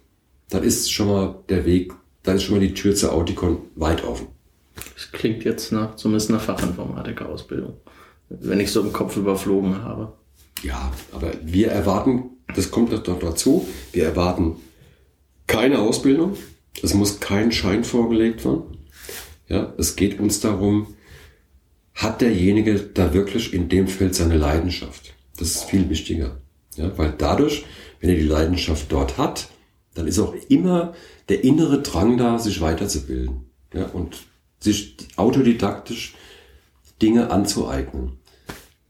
[0.50, 4.04] dann ist schon mal der Weg, dann ist schon mal die Tür zur Auticon weit
[4.04, 4.28] offen.
[4.96, 7.76] Das klingt jetzt nach zumindest einer Fachinformatiker-Ausbildung,
[8.30, 10.14] wenn ich so im Kopf überflogen habe.
[10.64, 14.56] Ja, aber wir erwarten, das kommt doch dazu, wir erwarten
[15.48, 16.36] keine Ausbildung,
[16.82, 18.64] es muss kein Schein vorgelegt werden.
[19.48, 20.88] Ja, es geht uns darum,
[21.94, 25.14] hat derjenige da wirklich in dem Feld seine Leidenschaft?
[25.38, 26.42] Das ist viel wichtiger.
[26.76, 27.66] Ja, weil dadurch,
[28.00, 29.50] wenn er die Leidenschaft dort hat,
[29.94, 30.94] dann ist auch immer
[31.30, 33.46] der innere Drang da, sich weiterzubilden.
[33.74, 34.18] Ja, und
[34.60, 36.16] sich autodidaktisch
[37.02, 38.14] Dinge anzueignen.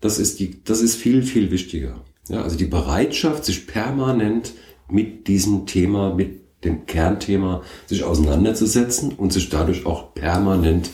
[0.02, 2.04] Das ist die, das ist viel, viel wichtiger.
[2.28, 4.54] Ja, also die Bereitschaft, sich permanent
[4.90, 10.90] mit diesem Thema, mit dem Kernthema sich auseinanderzusetzen und sich dadurch auch permanent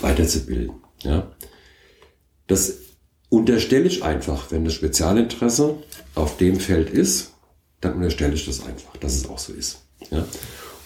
[0.00, 0.74] weiterzubilden.
[1.02, 1.32] Ja?
[2.46, 2.74] Das
[3.28, 5.76] unterstelle ich einfach, wenn das Spezialinteresse
[6.14, 7.34] auf dem Feld ist,
[7.80, 9.86] dann unterstelle ich das einfach, dass es auch so ist.
[10.10, 10.26] Ja?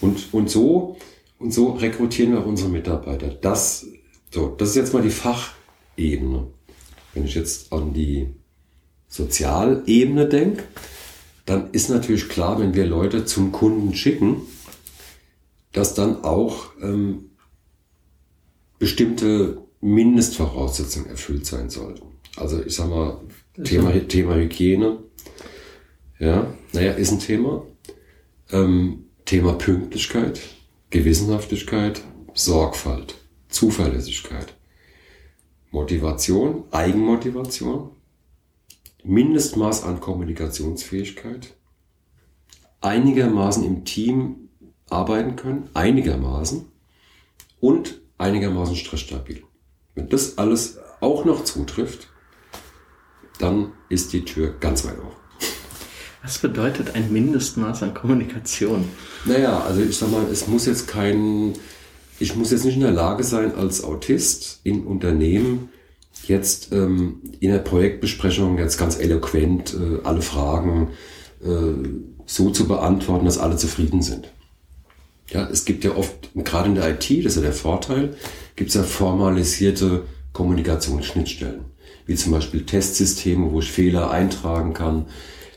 [0.01, 0.97] Und, und, so,
[1.37, 3.29] und so rekrutieren wir auch unsere Mitarbeiter.
[3.29, 3.85] Das,
[4.31, 6.47] so, das ist jetzt mal die Fachebene.
[7.13, 8.27] Wenn ich jetzt an die
[9.07, 10.63] Sozialebene denke,
[11.45, 14.41] dann ist natürlich klar, wenn wir Leute zum Kunden schicken,
[15.71, 17.31] dass dann auch ähm,
[18.77, 22.05] bestimmte Mindestvoraussetzungen erfüllt sein sollten.
[22.35, 23.19] Also ich sag mal,
[23.63, 24.99] Thema, Thema Hygiene,
[26.19, 27.65] ja, naja, ist ein Thema.
[28.51, 30.41] Ähm, Thema Pünktlichkeit,
[30.89, 32.01] Gewissenhaftigkeit,
[32.33, 33.15] Sorgfalt,
[33.49, 34.55] Zuverlässigkeit,
[35.71, 37.91] Motivation, Eigenmotivation,
[39.03, 41.55] Mindestmaß an Kommunikationsfähigkeit,
[42.81, 44.49] einigermaßen im Team
[44.89, 46.65] arbeiten können, einigermaßen
[47.59, 49.43] und einigermaßen stressstabil.
[49.95, 52.07] Wenn das alles auch noch zutrifft,
[53.39, 55.15] dann ist die Tür ganz weit auf.
[56.21, 58.89] Was bedeutet ein Mindestmaß an Kommunikation?
[59.25, 61.53] Naja, also ich sag mal, es muss jetzt kein,
[62.19, 65.69] ich muss jetzt nicht in der Lage sein, als Autist in Unternehmen
[66.27, 70.89] jetzt ähm, in der Projektbesprechung jetzt ganz eloquent äh, alle Fragen
[71.43, 71.87] äh,
[72.25, 74.31] so zu beantworten, dass alle zufrieden sind.
[75.31, 78.15] Ja, es gibt ja oft, gerade in der IT, das ist ja der Vorteil,
[78.55, 80.03] gibt es ja formalisierte
[80.33, 81.65] Kommunikationsschnittstellen,
[82.05, 85.05] wie zum Beispiel Testsysteme, wo ich Fehler eintragen kann,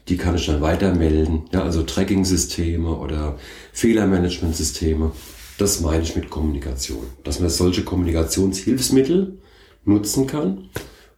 [0.08, 3.38] die kann ich dann weitermelden, ja, also Tracking-Systeme oder
[3.72, 5.12] Fehlermanagementsysteme.
[5.58, 9.38] Das meine ich mit Kommunikation, dass man solche Kommunikationshilfsmittel
[9.84, 10.70] nutzen kann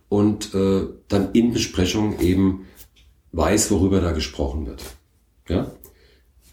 [0.08, 2.66] und äh, dann in Besprechungen eben
[3.32, 4.82] weiß, worüber da gesprochen wird.
[5.48, 5.70] Ja?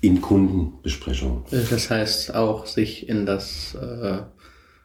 [0.02, 1.44] In Kundenbesprechungen.
[1.70, 4.24] Das heißt auch, sich in das äh,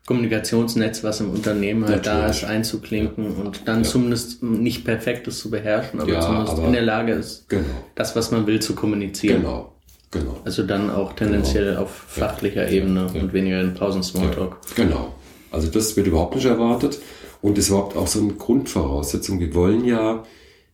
[0.06, 2.20] Kommunikationsnetz, was im Unternehmen halt Natürlich.
[2.20, 3.44] da ist, einzuklinken ja.
[3.44, 3.90] und dann ja.
[3.90, 7.64] zumindest nicht perfektes zu beherrschen, aber ja, zumindest aber in der Lage ist, genau.
[7.94, 9.42] das, was man will, zu kommunizieren.
[9.42, 9.75] Genau.
[10.10, 10.40] Genau.
[10.44, 11.82] Also dann auch tendenziell genau.
[11.82, 14.58] auf fachlicher Ebene und weniger in Pausen-Smalltalk.
[14.76, 15.14] Genau.
[15.50, 16.98] Also das wird überhaupt nicht erwartet
[17.42, 19.40] und ist überhaupt auch so eine Grundvoraussetzung.
[19.40, 20.24] Wir wollen ja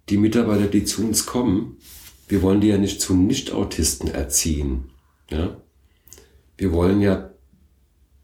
[0.09, 1.79] die Mitarbeiter, die zu uns kommen,
[2.29, 4.91] wir wollen die ja nicht zu Nicht-Autisten erziehen.
[5.31, 5.57] Ja?
[6.57, 7.31] Wir wollen ja,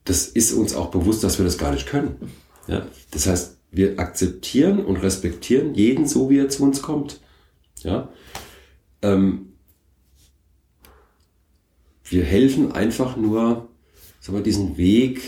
[0.05, 2.31] das ist uns auch bewusst, dass wir das gar nicht können.
[2.67, 2.87] Ja?
[3.11, 7.21] Das heißt, wir akzeptieren und respektieren jeden so, wie er zu uns kommt.
[7.83, 8.09] Ja?
[9.03, 9.48] Ähm,
[12.11, 13.69] wir helfen einfach nur,
[14.21, 15.21] sagen wir, diesen Weg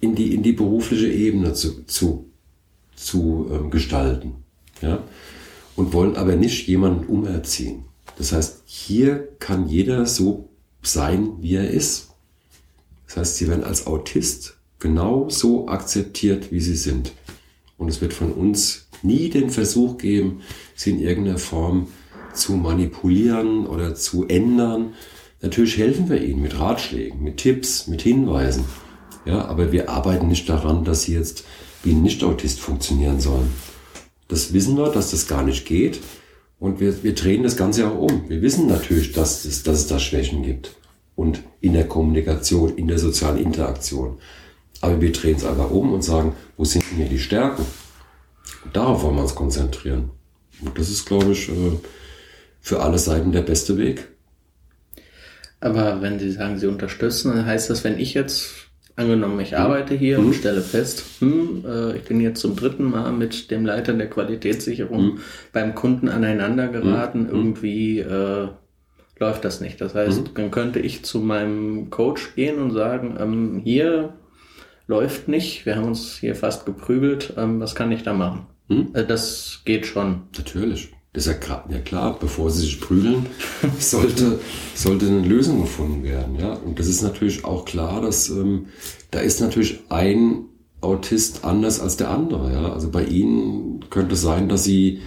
[0.00, 2.30] in die, in die berufliche Ebene zu, zu,
[2.94, 4.44] zu ähm, gestalten.
[4.82, 5.02] Ja?
[5.74, 7.84] Und wollen aber nicht jemanden umerziehen.
[8.18, 10.48] Das heißt, hier kann jeder so
[10.82, 12.08] sein, wie er ist.
[13.06, 17.12] Das heißt, sie werden als Autist genau so akzeptiert, wie sie sind.
[17.78, 20.40] Und es wird von uns nie den Versuch geben,
[20.74, 21.88] sie in irgendeiner Form
[22.32, 24.94] zu manipulieren oder zu ändern.
[25.46, 28.64] Natürlich helfen wir ihnen mit Ratschlägen, mit Tipps, mit Hinweisen.
[29.24, 31.44] Ja, aber wir arbeiten nicht daran, dass sie jetzt
[31.84, 33.52] wie ein Nicht-Autist funktionieren sollen.
[34.26, 36.00] Das wissen wir, dass das gar nicht geht.
[36.58, 38.28] Und wir, wir drehen das Ganze auch um.
[38.28, 40.74] Wir wissen natürlich, dass es, dass es da Schwächen gibt.
[41.14, 44.18] Und in der Kommunikation, in der sozialen Interaktion.
[44.80, 47.64] Aber wir drehen es einfach um und sagen, wo sind denn hier die Stärken?
[48.64, 50.10] Und darauf wollen wir uns konzentrieren.
[50.60, 51.78] Und das ist, glaube ich, äh,
[52.60, 54.08] für alle Seiten der beste Weg.
[55.60, 58.66] Aber wenn Sie sagen, Sie unterstützen, dann heißt das, wenn ich jetzt,
[58.96, 60.28] angenommen, ich arbeite hier mhm.
[60.28, 64.08] und stelle fest, hm, äh, ich bin jetzt zum dritten Mal mit dem Leiter der
[64.08, 65.18] Qualitätssicherung mhm.
[65.52, 67.28] beim Kunden aneinander geraten, mhm.
[67.28, 68.48] irgendwie äh,
[69.18, 69.80] läuft das nicht.
[69.80, 70.34] Das heißt, mhm.
[70.34, 74.14] dann könnte ich zu meinem Coach gehen und sagen, ähm, hier
[74.86, 78.46] läuft nicht, wir haben uns hier fast geprügelt, ähm, was kann ich da machen?
[78.68, 78.90] Mhm.
[78.94, 80.22] Äh, das geht schon.
[80.36, 80.92] Natürlich.
[81.16, 83.24] Das ist ja, klar, ja klar, bevor sie sich prügeln,
[83.78, 84.38] sollte,
[84.74, 86.38] sollte eine Lösung gefunden werden.
[86.38, 86.52] Ja?
[86.52, 88.66] Und das ist natürlich auch klar, dass ähm,
[89.12, 90.44] da ist natürlich ein
[90.82, 92.52] Autist anders als der andere.
[92.52, 92.70] Ja?
[92.70, 95.00] Also bei ihnen könnte es sein, dass sie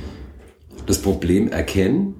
[0.88, 2.15] das Problem erkennen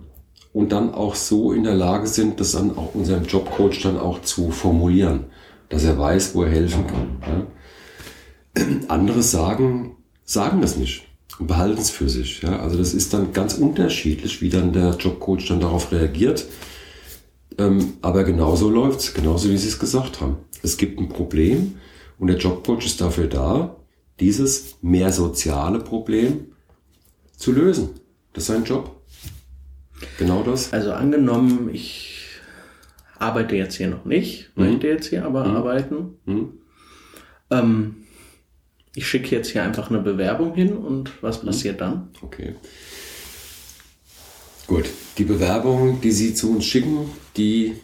[0.54, 4.22] und dann auch so in der Lage sind, das dann auch unserem Jobcoach dann auch
[4.22, 5.26] zu formulieren,
[5.70, 7.48] dass er weiß, wo er helfen kann.
[8.56, 8.66] Ja?
[8.88, 11.09] Andere sagen, sagen das nicht
[11.40, 12.42] und behalten es für sich.
[12.42, 12.60] Ja?
[12.60, 16.46] Also das ist dann ganz unterschiedlich, wie dann der Jobcoach dann darauf reagiert.
[17.58, 20.38] Ähm, aber genauso läuft's, genauso wie Sie es gesagt haben.
[20.62, 21.76] Es gibt ein Problem
[22.20, 23.78] und der Jobcoach ist dafür da,
[24.20, 26.48] dieses mehr soziale Problem
[27.36, 27.92] zu lösen.
[28.34, 29.02] Das ist sein Job.
[30.18, 30.72] Genau das.
[30.74, 32.28] Also angenommen, ich
[33.18, 34.66] arbeite jetzt hier noch nicht, mhm.
[34.66, 35.56] möchte jetzt hier aber mhm.
[35.56, 35.96] arbeiten.
[36.26, 36.50] Mhm.
[37.50, 37.96] Ähm,
[38.96, 41.48] ich schicke jetzt hier einfach eine Bewerbung hin und was mhm.
[41.48, 42.10] passiert dann?
[42.22, 42.56] Okay.
[44.68, 44.86] Gut,
[45.18, 47.76] die Bewerbung, die Sie zu uns schicken, die,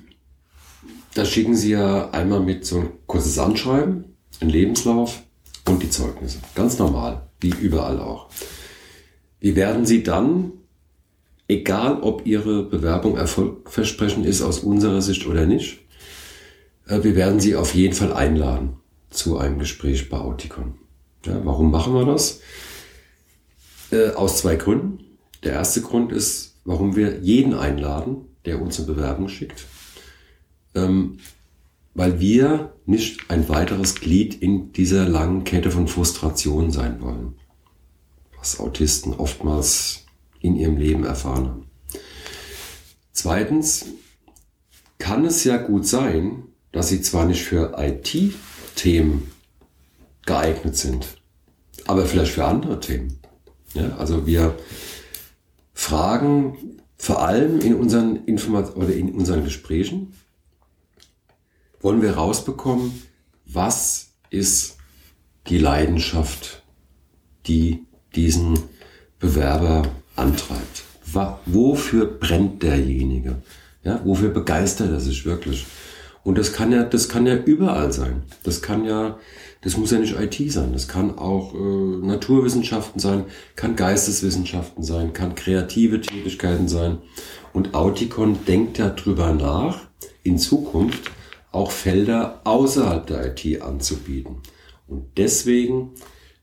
[1.14, 5.24] da schicken Sie ja einmal mit so ein kurzes Anschreiben, ein Lebenslauf
[5.68, 6.40] und die Zeugnisse.
[6.54, 8.30] Ganz normal, wie überall auch.
[9.40, 10.52] Wie werden Sie dann
[11.48, 15.80] egal ob Ihre Bewerbung erfolgversprechend ist aus unserer Sicht oder nicht,
[16.88, 18.78] äh, wir werden Sie auf jeden Fall einladen
[19.10, 20.76] zu einem Gespräch bei Auticon.
[21.26, 22.42] Ja, warum machen wir das?
[23.92, 25.00] Äh, aus zwei Gründen.
[25.44, 29.66] Der erste Grund ist, warum wir jeden einladen, der uns eine Bewerbung schickt.
[30.74, 31.20] Ähm,
[31.94, 37.36] weil wir nicht ein weiteres Glied in dieser langen Kette von Frustration sein wollen.
[38.38, 40.06] Was Autisten oftmals
[40.42, 41.68] in ihrem Leben erfahren haben.
[43.12, 43.86] Zweitens
[45.00, 49.32] kann es ja gut sein, dass sie zwar nicht für IT-Themen
[50.26, 51.15] geeignet sind,
[51.88, 53.20] aber vielleicht für andere Themen.
[53.74, 54.56] Ja, also wir
[55.74, 60.14] fragen vor allem in unseren Informat oder in unseren Gesprächen,
[61.82, 63.04] wollen wir rausbekommen,
[63.46, 64.78] was ist
[65.48, 66.64] die Leidenschaft,
[67.46, 68.58] die diesen
[69.20, 69.84] Bewerber
[70.16, 70.84] antreibt.
[71.46, 73.36] Wofür brennt derjenige?
[73.84, 75.66] Ja, wofür begeistert er sich wirklich?
[76.24, 78.24] Und das kann ja, das kann ja überall sein.
[78.44, 79.20] Das kann ja,
[79.66, 80.74] das muss ja nicht IT sein.
[80.74, 83.26] Das kann auch äh, Naturwissenschaften sein,
[83.56, 87.00] kann Geisteswissenschaften sein, kann kreative Tätigkeiten sein.
[87.52, 89.82] Und Auticon denkt ja drüber nach,
[90.22, 91.10] in Zukunft
[91.52, 94.38] auch Felder außerhalb der IT anzubieten.
[94.88, 95.92] Und deswegen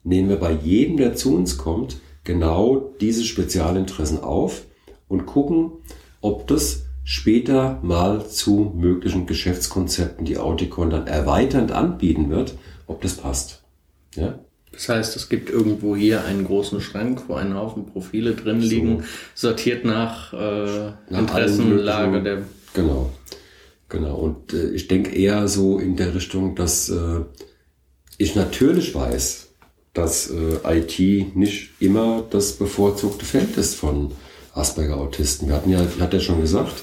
[0.02, 4.64] nehmen wir bei jedem, der zu uns kommt, genau diese Spezialinteressen auf
[5.06, 5.70] und gucken,
[6.22, 12.54] ob das später mal zu möglichen Geschäftskonzepten, die Auticon dann erweiternd anbieten wird,
[12.92, 13.62] ob das passt.
[14.14, 14.38] Ja?
[14.72, 19.00] Das heißt, es gibt irgendwo hier einen großen Schrank, wo ein Haufen Profile drin liegen,
[19.34, 19.48] so.
[19.48, 22.42] sortiert nach, äh, nach Interessenlage der.
[22.72, 23.10] Genau,
[23.88, 24.16] genau.
[24.16, 27.20] Und äh, ich denke eher so in der Richtung, dass äh,
[28.16, 29.48] ich natürlich weiß,
[29.92, 34.12] dass äh, IT nicht immer das bevorzugte Feld ist von
[34.54, 35.48] Asperger-Autisten.
[35.48, 36.82] Wir hatten ja, hat er schon gesagt,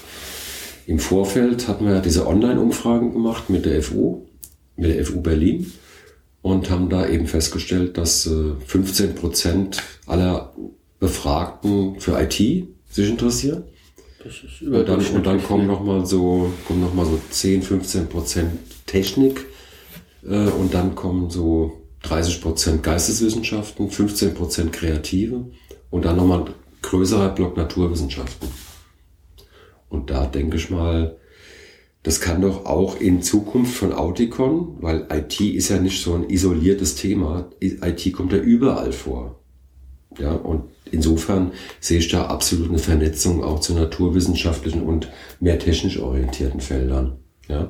[0.86, 4.26] im Vorfeld hatten wir ja diese Online-Umfragen gemacht mit der FU,
[4.76, 5.72] mit der FU Berlin
[6.42, 10.54] und haben da eben festgestellt, dass äh, 15 Prozent aller
[10.98, 12.34] Befragten für IT
[12.90, 13.64] sich interessieren.
[14.22, 18.08] Das ist und dann, und dann kommen nochmal so, kommen noch mal so 10, 15
[18.08, 19.46] Prozent Technik
[20.22, 25.46] äh, und dann kommen so 30 Prozent Geisteswissenschaften, 15 Prozent Kreative
[25.90, 28.48] und dann nochmal ein größerer Block Naturwissenschaften.
[29.88, 31.16] Und da denke ich mal,
[32.02, 36.30] das kann doch auch in Zukunft von Auticon, weil IT ist ja nicht so ein
[36.30, 37.50] isoliertes Thema.
[37.60, 39.40] IT kommt ja überall vor.
[40.18, 45.08] Ja, und insofern sehe ich da absolut eine Vernetzung auch zu naturwissenschaftlichen und
[45.40, 47.18] mehr technisch orientierten Feldern.
[47.48, 47.68] Ja,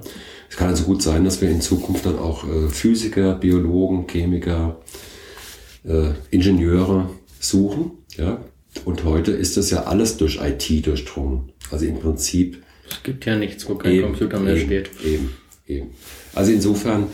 [0.48, 4.80] es kann also gut sein, dass wir in Zukunft dann auch äh, Physiker, Biologen, Chemiker,
[5.84, 7.10] äh, Ingenieure
[7.40, 7.92] suchen.
[8.16, 8.44] Ja,
[8.84, 11.52] und heute ist das ja alles durch IT durchdrungen.
[11.70, 12.62] Also im Prinzip.
[12.90, 14.90] Es gibt ja nichts, wo kein eben, Computer mehr eben, steht.
[15.04, 15.30] Eben,
[15.66, 15.90] eben.
[16.34, 17.08] Also insofern,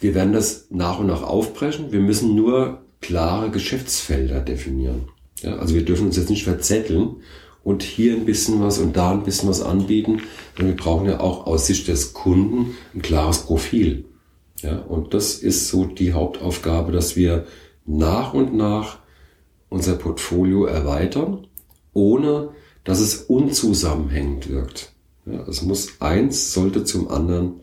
[0.00, 1.92] wir werden das nach und nach aufbrechen.
[1.92, 5.08] Wir müssen nur klare Geschäftsfelder definieren.
[5.42, 7.16] Ja, also wir dürfen uns jetzt nicht verzetteln
[7.62, 10.22] und hier ein bisschen was und da ein bisschen was anbieten,
[10.56, 14.04] sondern wir brauchen ja auch aus Sicht des Kunden ein klares Profil.
[14.62, 17.46] Ja, und das ist so die Hauptaufgabe, dass wir
[17.86, 18.98] nach und nach
[19.68, 21.46] unser Portfolio erweitern,
[21.92, 22.50] ohne
[22.84, 24.92] dass es unzusammenhängend wirkt.
[25.32, 27.60] Ja, es muss eins, sollte zum anderen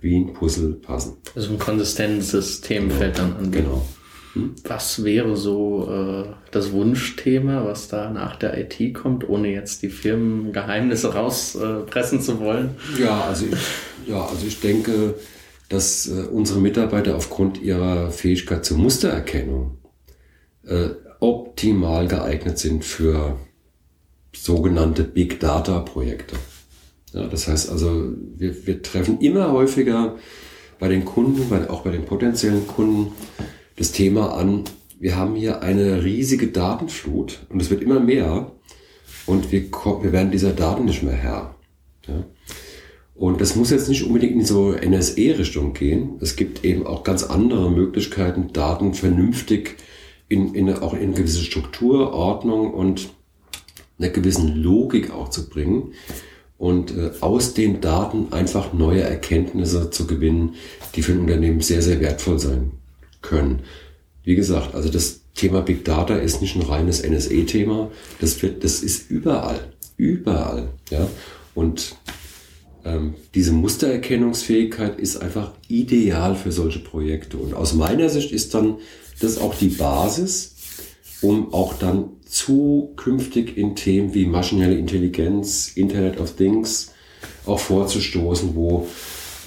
[0.00, 1.16] wie ein Puzzle passen.
[1.34, 3.28] Also ein konsistentes Themenfeld genau.
[3.28, 3.50] dann an.
[3.50, 3.86] Genau.
[4.34, 4.54] Hm?
[4.64, 9.88] Was wäre so äh, das Wunschthema, was da nach der IT kommt, ohne jetzt die
[9.88, 12.70] Firmengeheimnisse rauspressen äh, zu wollen?
[12.98, 15.14] Ja, also ich, ja, also ich denke,
[15.68, 19.78] dass äh, unsere Mitarbeiter aufgrund ihrer Fähigkeit zur Mustererkennung
[20.66, 20.90] äh,
[21.20, 23.38] optimal geeignet sind für
[24.34, 26.36] sogenannte Big Data Projekte.
[27.12, 30.16] Ja, das heißt also, wir, wir treffen immer häufiger
[30.78, 33.12] bei den Kunden, bei, auch bei den potenziellen Kunden,
[33.76, 34.64] das Thema an,
[35.00, 38.52] wir haben hier eine riesige Datenflut und es wird immer mehr
[39.26, 41.54] und wir, wir werden dieser Daten nicht mehr Herr.
[42.06, 42.24] Ja?
[43.14, 46.18] Und das muss jetzt nicht unbedingt in so NSE-Richtung gehen.
[46.20, 49.76] Es gibt eben auch ganz andere Möglichkeiten, Daten vernünftig
[50.28, 53.08] in, in auch in gewisse Struktur, Ordnung und
[53.98, 55.94] einer gewissen Logik auch zu bringen
[56.58, 60.56] und äh, aus den Daten einfach neue Erkenntnisse zu gewinnen,
[60.94, 62.72] die für ein Unternehmen sehr, sehr wertvoll sein
[63.22, 63.60] können.
[64.24, 67.90] Wie gesagt, also das Thema Big Data ist nicht ein reines NSE-Thema.
[68.20, 71.08] Das das ist überall, überall, ja.
[71.54, 71.96] Und
[72.84, 77.36] ähm, diese Mustererkennungsfähigkeit ist einfach ideal für solche Projekte.
[77.36, 78.78] Und aus meiner Sicht ist dann
[79.20, 80.56] das auch die Basis,
[81.20, 86.92] um auch dann zukünftig in Themen wie maschinelle Intelligenz, Internet of Things
[87.46, 88.86] auch vorzustoßen, wo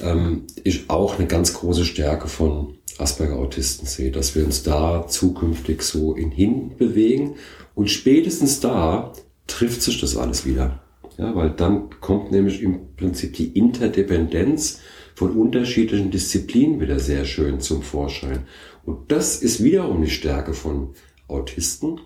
[0.04, 5.82] ähm, ich auch eine ganz große Stärke von Asperger-Autisten sehe, dass wir uns da zukünftig
[5.82, 7.36] so in hin bewegen
[7.76, 9.14] und spätestens da
[9.48, 10.82] trifft sich das alles wieder.
[11.18, 14.80] Ja, weil dann kommt nämlich im Prinzip die Interdependenz
[15.14, 18.48] von unterschiedlichen Disziplinen wieder sehr schön zum Vorschein.
[18.86, 20.96] Und das ist wiederum die Stärke von
[21.28, 22.00] Autisten,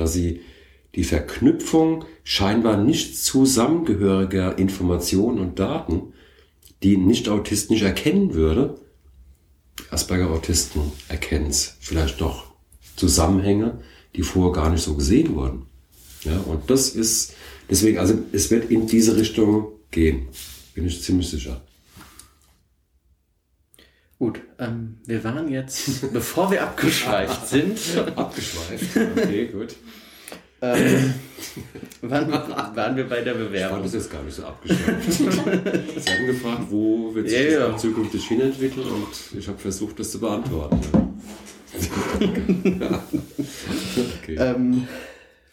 [0.00, 0.40] dass sie
[0.94, 6.14] die Verknüpfung scheinbar nicht zusammengehöriger Informationen und Daten,
[6.82, 8.78] die Nicht-Autist nicht erkennen würde,
[9.90, 12.52] Asperger-Autisten erkennen es vielleicht doch
[12.96, 13.80] Zusammenhänge,
[14.16, 15.66] die vorher gar nicht so gesehen wurden.
[16.24, 17.34] Ja, und das ist,
[17.68, 20.28] deswegen, also es wird in diese Richtung gehen,
[20.74, 21.60] bin ich ziemlich sicher.
[24.20, 27.78] Gut, ähm, wir waren jetzt, bevor wir abgeschweift sind.
[28.16, 29.76] abgeschweift, okay, gut.
[30.60, 31.14] Ähm,
[32.02, 33.54] waren, waren, wir bei der Bewerbung?
[33.54, 35.12] Ich fand das jetzt gar nicht so abgeschweift.
[35.12, 37.76] Sie haben gefragt, wo wird sich ja, ja.
[37.78, 40.80] zukünftig hinentwickeln und ich habe versucht, das zu beantworten.
[42.78, 43.02] ja.
[44.22, 44.36] okay.
[44.36, 44.86] ähm,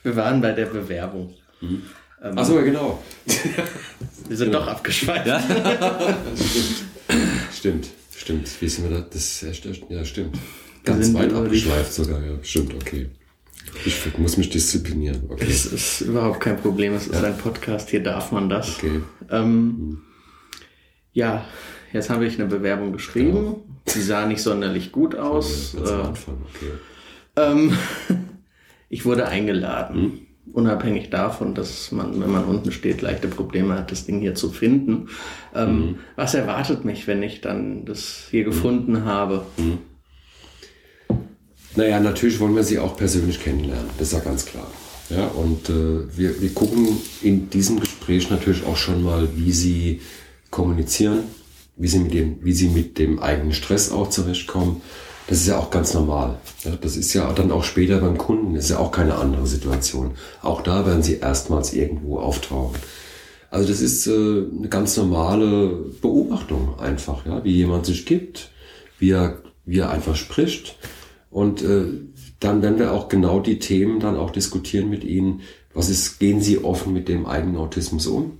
[0.03, 1.33] wir waren bei der Bewerbung.
[1.61, 1.83] Mhm.
[2.21, 3.01] Ähm, Achso, genau.
[4.27, 4.59] wir sind genau.
[4.59, 5.25] doch abgeschweift.
[5.25, 5.41] Ja?
[6.35, 6.85] stimmt.
[7.53, 7.87] stimmt,
[8.27, 8.61] stimmt.
[8.61, 9.05] Wie sind wir da?
[9.09, 10.37] Das, ja, stimmt.
[10.83, 12.33] Ganz weit abgeschweift sogar, ja.
[12.41, 13.09] Stimmt, okay.
[13.85, 15.23] Ich muss mich disziplinieren.
[15.29, 15.45] Okay.
[15.47, 16.93] Es ist überhaupt kein Problem.
[16.93, 17.23] Es ist ja.
[17.23, 17.89] ein Podcast.
[17.89, 18.77] Hier darf man das.
[18.77, 19.01] Okay.
[19.29, 20.01] Ähm, hm.
[21.13, 21.45] Ja,
[21.93, 23.33] jetzt habe ich eine Bewerbung geschrieben.
[23.33, 23.63] Genau.
[23.85, 25.73] Sie sah nicht sonderlich gut aus.
[25.75, 25.79] Äh.
[25.79, 26.71] Okay.
[27.37, 27.77] Ähm,
[28.89, 29.95] ich wurde eingeladen.
[29.95, 30.26] Hm?
[30.53, 34.49] Unabhängig davon, dass man, wenn man unten steht, leichte Probleme hat, das Ding hier zu
[34.49, 35.09] finden.
[35.53, 35.95] Ähm, mhm.
[36.15, 38.49] Was erwartet mich, wenn ich dann das hier mhm.
[38.49, 39.45] gefunden habe?
[39.57, 39.79] Mhm.
[41.75, 44.67] Naja, natürlich wollen wir sie auch persönlich kennenlernen, das ist ja ganz klar.
[45.09, 50.01] Ja, und äh, wir, wir gucken in diesem Gespräch natürlich auch schon mal, wie sie
[50.49, 51.19] kommunizieren,
[51.77, 54.81] wie sie mit dem, wie sie mit dem eigenen Stress auch zurechtkommen.
[55.27, 56.37] Das ist ja auch ganz normal.
[56.81, 60.11] Das ist ja dann auch später beim Kunden, das ist ja auch keine andere Situation.
[60.41, 62.77] Auch da werden sie erstmals irgendwo auftauchen.
[63.49, 65.67] Also das ist äh, eine ganz normale
[66.01, 68.51] Beobachtung einfach, ja, wie jemand sich gibt,
[68.99, 70.77] wie er, wie er einfach spricht.
[71.29, 71.85] Und äh,
[72.39, 75.41] dann werden wir auch genau die Themen dann auch diskutieren mit Ihnen.
[75.73, 78.39] Was ist, gehen Sie offen mit dem eigenen Autismus um?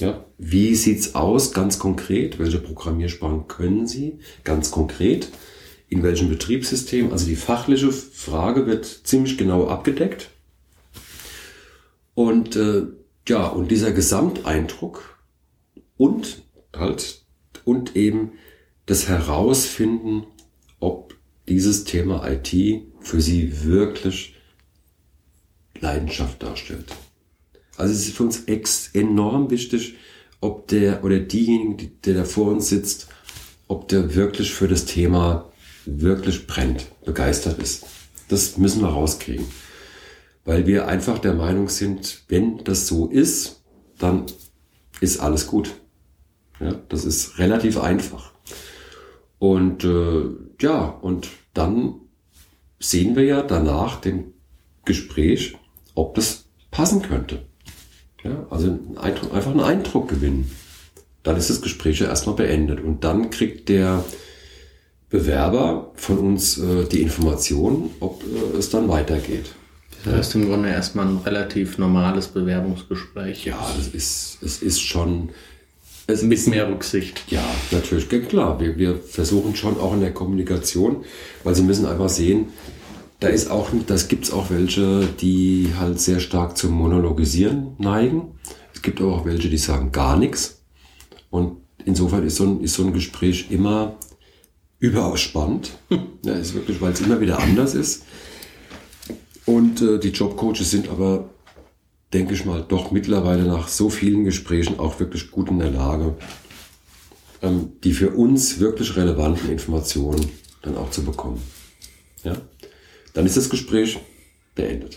[0.00, 2.38] Ja, wie sieht's aus, ganz konkret?
[2.38, 5.28] Welche Programmiersprachen können Sie ganz konkret
[5.92, 7.12] in welchem Betriebssystem.
[7.12, 10.30] Also die fachliche Frage wird ziemlich genau abgedeckt.
[12.14, 12.84] Und äh,
[13.28, 15.18] ja, und dieser Gesamteindruck
[15.98, 16.42] und
[16.74, 17.20] halt
[17.64, 18.32] und eben
[18.86, 20.24] das Herausfinden,
[20.80, 21.14] ob
[21.46, 22.54] dieses Thema IT
[23.00, 24.34] für Sie wirklich
[25.78, 26.86] Leidenschaft darstellt.
[27.76, 28.44] Also es ist für uns
[28.94, 29.96] enorm wichtig,
[30.40, 33.08] ob der oder diejenige, der da vor uns sitzt,
[33.68, 35.51] ob der wirklich für das Thema
[35.86, 37.84] wirklich brennt, begeistert ist.
[38.28, 39.46] Das müssen wir rauskriegen.
[40.44, 43.62] Weil wir einfach der Meinung sind, wenn das so ist,
[43.98, 44.26] dann
[45.00, 45.74] ist alles gut.
[46.60, 48.32] Ja, das ist relativ einfach.
[49.38, 50.24] Und äh,
[50.60, 51.94] ja, und dann
[52.78, 54.32] sehen wir ja danach dem
[54.84, 55.56] Gespräch,
[55.94, 57.44] ob das passen könnte.
[58.22, 60.50] Ja, also einen Eindruck, einfach einen Eindruck gewinnen.
[61.22, 62.80] Dann ist das Gespräch ja erstmal beendet.
[62.80, 64.04] Und dann kriegt der
[65.12, 69.52] Bewerber von uns äh, die Information, ob äh, es dann weitergeht.
[70.04, 73.44] Das heißt im Grunde erstmal ein relativ normales Bewerbungsgespräch.
[73.44, 75.28] Ja, das ist, es ist schon.
[76.08, 77.22] Es Mit ist, mehr Rücksicht.
[77.28, 78.58] Ja, natürlich, klar.
[78.58, 81.04] Wir, wir versuchen schon auch in der Kommunikation,
[81.44, 82.46] weil Sie müssen einfach sehen,
[83.20, 88.32] da ist auch, das gibt's auch welche, die halt sehr stark zum Monologisieren neigen.
[88.74, 90.62] Es gibt aber auch welche, die sagen gar nichts.
[91.30, 93.94] Und insofern ist so ein, ist so ein Gespräch immer
[94.82, 95.78] überaus spannend.
[96.24, 98.04] ja, ist wirklich, weil es immer wieder anders ist.
[99.46, 101.30] Und äh, die Jobcoaches sind aber,
[102.12, 106.16] denke ich mal, doch mittlerweile nach so vielen Gesprächen auch wirklich gut in der Lage,
[107.42, 110.28] ähm, die für uns wirklich relevanten Informationen
[110.62, 111.40] dann auch zu bekommen.
[112.24, 112.34] Ja?
[113.14, 114.00] Dann ist das Gespräch
[114.56, 114.96] beendet.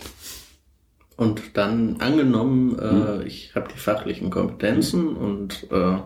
[1.15, 3.27] Und dann angenommen, äh, hm.
[3.27, 5.97] ich habe die fachlichen Kompetenzen und äh,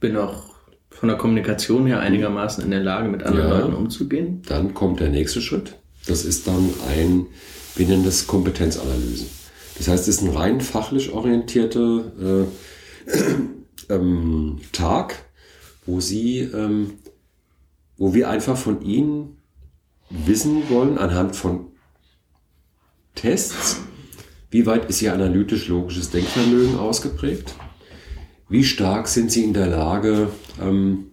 [0.00, 0.55] bin auch
[0.98, 4.42] von der Kommunikation her einigermaßen in der Lage, mit anderen ja, Leuten umzugehen.
[4.48, 5.74] Dann kommt der nächste Schritt.
[6.06, 7.26] Das ist dann ein,
[7.74, 9.26] wir nennen das Kompetenzanalysen.
[9.76, 12.46] Das heißt, es ist ein rein fachlich orientierter
[13.08, 15.16] äh, ähm, Tag,
[15.84, 16.94] wo Sie, ähm,
[17.98, 19.36] wo wir einfach von Ihnen
[20.08, 21.66] wissen wollen, anhand von
[23.14, 23.80] Tests,
[24.50, 27.54] wie weit ist Ihr analytisch-logisches Denkvermögen ausgeprägt?
[28.48, 30.28] Wie stark sind Sie in der Lage,
[30.60, 31.06] ähm,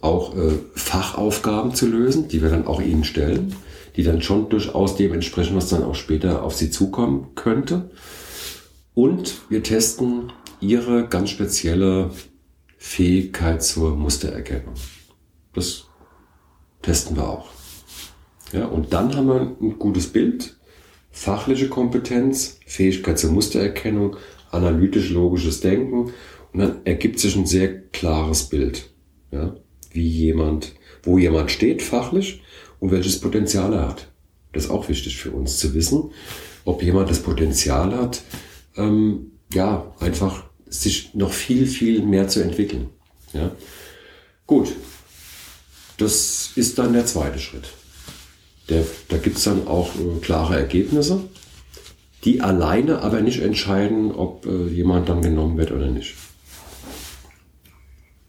[0.00, 3.54] auch äh, Fachaufgaben zu lösen, die wir dann auch Ihnen stellen,
[3.96, 7.90] die dann schon durchaus dem entsprechen, was dann auch später auf Sie zukommen könnte.
[8.94, 12.10] Und wir testen Ihre ganz spezielle
[12.76, 14.74] Fähigkeit zur Mustererkennung.
[15.52, 15.84] Das
[16.82, 17.50] testen wir auch.
[18.52, 20.56] Ja, und dann haben wir ein gutes Bild,
[21.10, 24.16] fachliche Kompetenz, Fähigkeit zur Mustererkennung,
[24.50, 26.12] analytisch-logisches Denken
[26.52, 28.90] und dann ergibt sich ein sehr klares Bild,
[29.30, 29.56] ja,
[29.92, 32.42] wie jemand, wo jemand steht fachlich
[32.78, 34.08] und welches Potenzial er hat.
[34.52, 36.10] Das ist auch wichtig für uns zu wissen,
[36.64, 38.22] ob jemand das Potenzial hat,
[38.76, 42.90] ähm, ja, einfach sich noch viel, viel mehr zu entwickeln.
[43.32, 43.52] Ja.
[44.46, 44.72] Gut,
[45.98, 47.70] das ist dann der zweite Schritt.
[48.68, 51.28] Der, da gibt es dann auch äh, klare Ergebnisse,
[52.24, 56.14] die alleine aber nicht entscheiden, ob äh, jemand dann genommen wird oder nicht.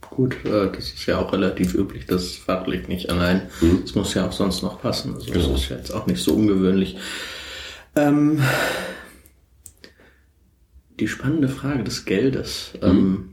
[0.09, 3.49] Gut, äh, das ist ja auch relativ üblich, das fachlich nicht allein.
[3.61, 3.79] Mhm.
[3.83, 5.15] Das muss ja auch sonst noch passen.
[5.15, 5.47] Also genau.
[5.47, 6.97] das ist ja jetzt auch nicht so ungewöhnlich.
[7.95, 8.41] Ähm,
[10.99, 12.73] die spannende Frage des Geldes.
[12.81, 12.87] Mhm.
[12.87, 13.30] Ähm,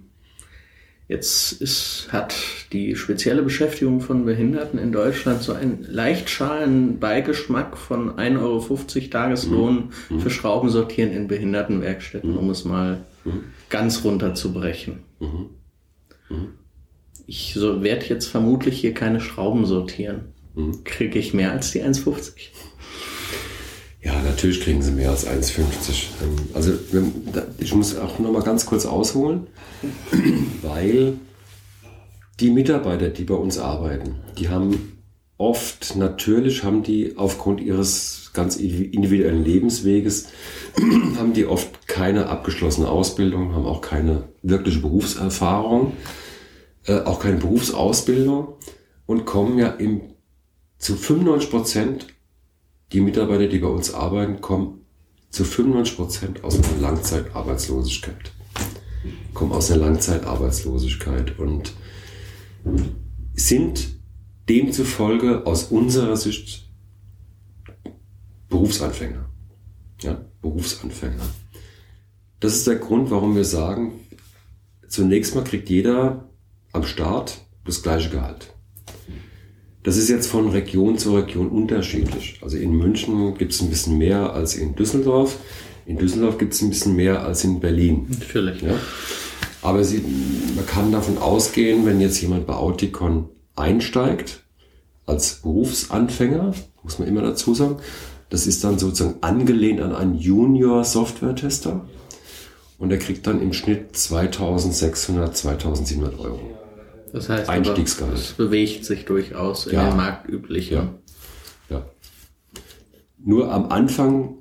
[1.09, 2.35] Jetzt ist, hat
[2.71, 9.09] die spezielle Beschäftigung von Behinderten in Deutschland so einen leicht schalen Beigeschmack von 1,50 Euro
[9.11, 10.21] Tageslohn mhm.
[10.21, 12.37] für Schrauben sortieren in Behindertenwerkstätten, mhm.
[12.37, 13.45] um es mal mhm.
[13.71, 14.99] ganz runterzubrechen.
[15.19, 15.47] Mhm.
[16.29, 16.49] Mhm.
[17.27, 20.35] Ich so, werde jetzt vermutlich hier keine Schrauben sortieren.
[20.55, 20.85] Mhm.
[20.85, 22.51] Kriege ich mehr als die 1,50?
[24.01, 25.59] Ja, natürlich kriegen sie mehr als 1,50.
[26.23, 26.73] Ähm, also
[27.59, 29.49] ich muss auch noch mal ganz kurz ausholen,
[30.63, 31.15] weil
[32.41, 34.99] die Mitarbeiter, die bei uns arbeiten, die haben
[35.37, 40.29] oft, natürlich haben die aufgrund ihres ganz individuellen Lebensweges,
[41.17, 45.95] haben die oft keine abgeschlossene Ausbildung, haben auch keine wirkliche Berufserfahrung,
[46.87, 48.55] äh, auch keine Berufsausbildung
[49.07, 50.03] und kommen ja im,
[50.79, 52.07] zu 95 Prozent
[52.93, 54.87] die Mitarbeiter, die bei uns arbeiten, kommen
[55.31, 58.33] zu 95 Prozent aus einer Langzeitarbeitslosigkeit.
[59.35, 61.75] Kommen aus einer Langzeitarbeitslosigkeit und
[63.35, 63.99] sind
[64.49, 66.69] demzufolge aus unserer Sicht
[68.49, 69.29] Berufsanfänger.
[70.01, 71.29] Ja, Berufsanfänger.
[72.41, 74.01] Das ist der Grund, warum wir sagen,
[74.89, 76.31] zunächst mal kriegt jeder
[76.73, 78.55] am Start das gleiche Gehalt.
[79.83, 82.39] Das ist jetzt von Region zu Region unterschiedlich.
[82.43, 85.39] Also in München gibt es ein bisschen mehr als in Düsseldorf.
[85.87, 88.07] In Düsseldorf gibt es ein bisschen mehr als in Berlin.
[88.09, 88.61] Natürlich.
[88.61, 88.75] Ja?
[89.63, 90.03] Aber sie,
[90.55, 94.45] man kann davon ausgehen, wenn jetzt jemand bei Auticon einsteigt,
[95.07, 97.77] als Berufsanfänger, muss man immer dazu sagen,
[98.31, 101.87] das ist dann sozusagen angelehnt an einen Junior-Software-Tester
[102.79, 106.41] und er kriegt dann im Schnitt 2600, 2700 Euro.
[107.13, 108.15] Das heißt, Einstiegsgehalt.
[108.15, 109.89] es bewegt sich durchaus in Ja.
[109.89, 110.77] den marktüblichen.
[110.77, 110.95] Ja.
[111.71, 111.87] ja.
[113.19, 114.35] Nur am Anfang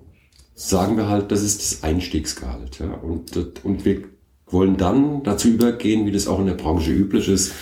[0.53, 2.79] sagen wir halt, das ist das Einstiegsgehalt.
[2.79, 2.91] Ja?
[2.93, 4.03] Und, und wir
[4.47, 7.53] wollen dann dazu übergehen, wie das auch in der Branche üblich ist,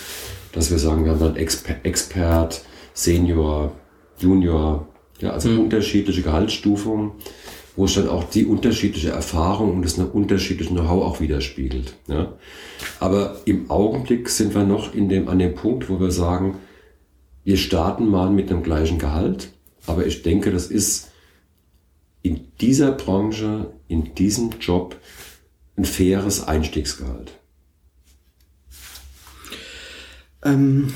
[0.52, 2.62] dass wir sagen, wir haben dann Exper Expert,
[2.94, 3.72] Senior,
[4.18, 4.88] Junior,
[5.20, 7.12] ja, also unterschiedliche Gehaltsstufungen,
[7.76, 11.94] wo es dann auch die unterschiedliche Erfahrung und das unterschiedliche Know-how auch widerspiegelt.
[12.08, 12.34] Ja?
[13.00, 16.56] Aber im Augenblick sind wir noch in dem, an dem Punkt, wo wir sagen,
[17.44, 19.50] wir starten mal mit dem gleichen Gehalt,
[19.86, 21.12] aber ich denke, das ist
[22.22, 24.96] in dieser Branche, in diesem Job
[25.76, 27.38] ein faires Einstiegsgehalt.
[30.42, 30.92] Ähm,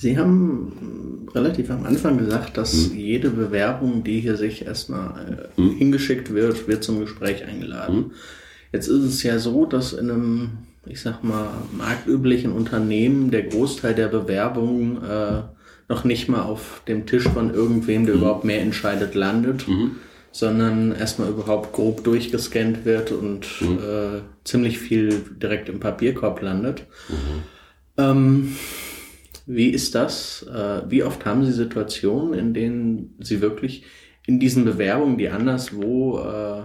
[0.00, 6.32] Sie haben relativ am Anfang gesagt, dass jede Bewerbung, die hier sich erstmal äh, hingeschickt
[6.32, 8.12] wird, wird zum Gespräch eingeladen.
[8.72, 10.50] Jetzt ist es ja so, dass in einem,
[10.86, 15.42] ich sag mal, marktüblichen Unternehmen der Großteil der Bewerbungen äh,
[15.90, 19.66] noch nicht mal auf dem Tisch von irgendwem, der überhaupt mehr entscheidet, landet,
[20.32, 26.86] sondern erstmal überhaupt grob durchgescannt wird und äh, ziemlich viel direkt im Papierkorb landet.
[27.98, 28.56] Ähm,
[29.54, 30.46] wie ist das?
[30.46, 33.84] Äh, wie oft haben Sie Situationen, in denen Sie wirklich
[34.26, 36.62] in diesen Bewerbungen, die anderswo äh,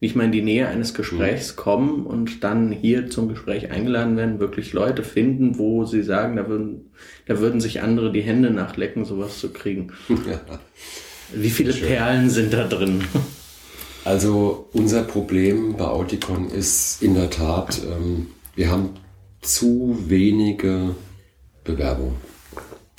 [0.00, 4.40] nicht mal in die Nähe eines Gesprächs kommen und dann hier zum Gespräch eingeladen werden,
[4.40, 6.90] wirklich Leute finden, wo Sie sagen, da würden,
[7.26, 9.92] da würden sich andere die Hände nachlecken, sowas zu kriegen.
[11.34, 13.04] Wie viele Perlen sind da drin?
[14.04, 18.90] Also unser Problem bei Auticon ist in der Tat, ähm, wir haben
[19.42, 20.96] zu wenige
[21.64, 22.16] Bewerbungen.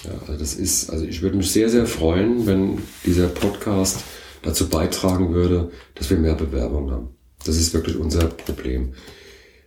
[0.04, 4.04] Ja, also das ist, also ich würde mich sehr, sehr freuen, wenn dieser Podcast
[4.42, 7.10] dazu beitragen würde, dass wir mehr Bewerbungen haben.
[7.46, 8.94] Das ist wirklich unser Problem.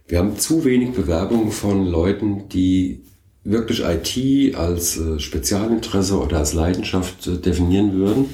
[0.07, 3.03] Wir haben zu wenig Bewerbungen von Leuten, die
[3.45, 8.27] wirklich IT als äh, Spezialinteresse oder als Leidenschaft äh, definieren würden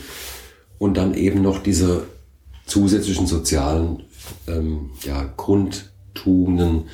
[0.79, 2.05] und dann eben noch diese
[2.67, 4.05] zusätzlichen sozialen
[4.47, 6.85] ähm, ja, Grundtugenden,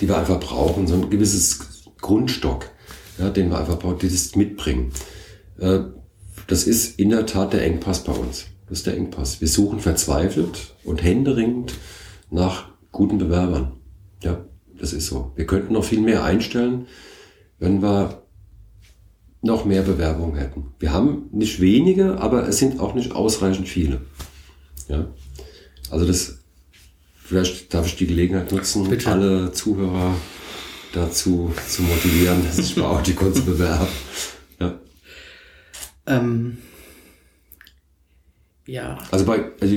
[0.00, 2.70] die wir einfach brauchen, so ein gewisses Grundstock,
[3.18, 4.92] ja, den wir einfach brauchen, die das mitbringen.
[5.58, 5.80] Äh,
[6.46, 8.46] das ist in der Tat der Engpass bei uns.
[8.68, 9.40] Das ist der Engpass.
[9.40, 11.74] Wir suchen verzweifelt und händeringend
[12.30, 13.72] nach guten Bewerbern.
[14.22, 14.44] Ja,
[14.78, 15.32] das ist so.
[15.36, 16.86] Wir könnten noch viel mehr einstellen,
[17.58, 18.22] wenn wir
[19.42, 20.74] noch mehr Bewerbungen hätten.
[20.78, 24.02] Wir haben nicht wenige, aber es sind auch nicht ausreichend viele.
[24.88, 25.06] Ja.
[25.90, 26.38] Also das,
[27.16, 29.10] vielleicht darf ich die Gelegenheit nutzen, Bitte.
[29.10, 30.14] alle Zuhörer
[30.96, 33.86] dazu zu motivieren, sich bei Auticon zu bewerben.
[34.60, 34.74] Ja.
[36.06, 36.58] Ähm,
[38.66, 39.74] ja, Also bei, also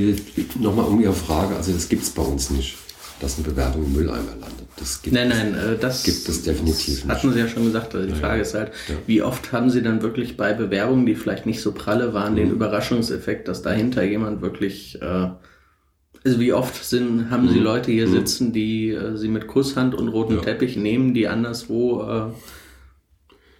[0.59, 2.75] nochmal um Ihre Frage, also das gibt es bei uns nicht,
[3.19, 4.67] dass eine Bewerbung im Mülleimer landet.
[4.77, 7.07] Das gibt Nein, nein, äh, das Gibt es definitiv nicht.
[7.07, 7.93] Hatten Sie ja schon gesagt.
[7.93, 8.95] Also die Frage ist halt, Ja.
[9.05, 12.37] wie oft haben Sie dann wirklich bei Bewerbungen, die vielleicht nicht so pralle waren, Mhm.
[12.37, 15.27] den Überraschungseffekt, dass dahinter jemand wirklich, äh,
[16.25, 17.49] also wie oft sind, haben Mhm.
[17.51, 20.41] Sie Leute hier sitzen, die äh, Sie mit Kusshand und rotem Ja.
[20.41, 22.23] Teppich nehmen, die anderswo äh,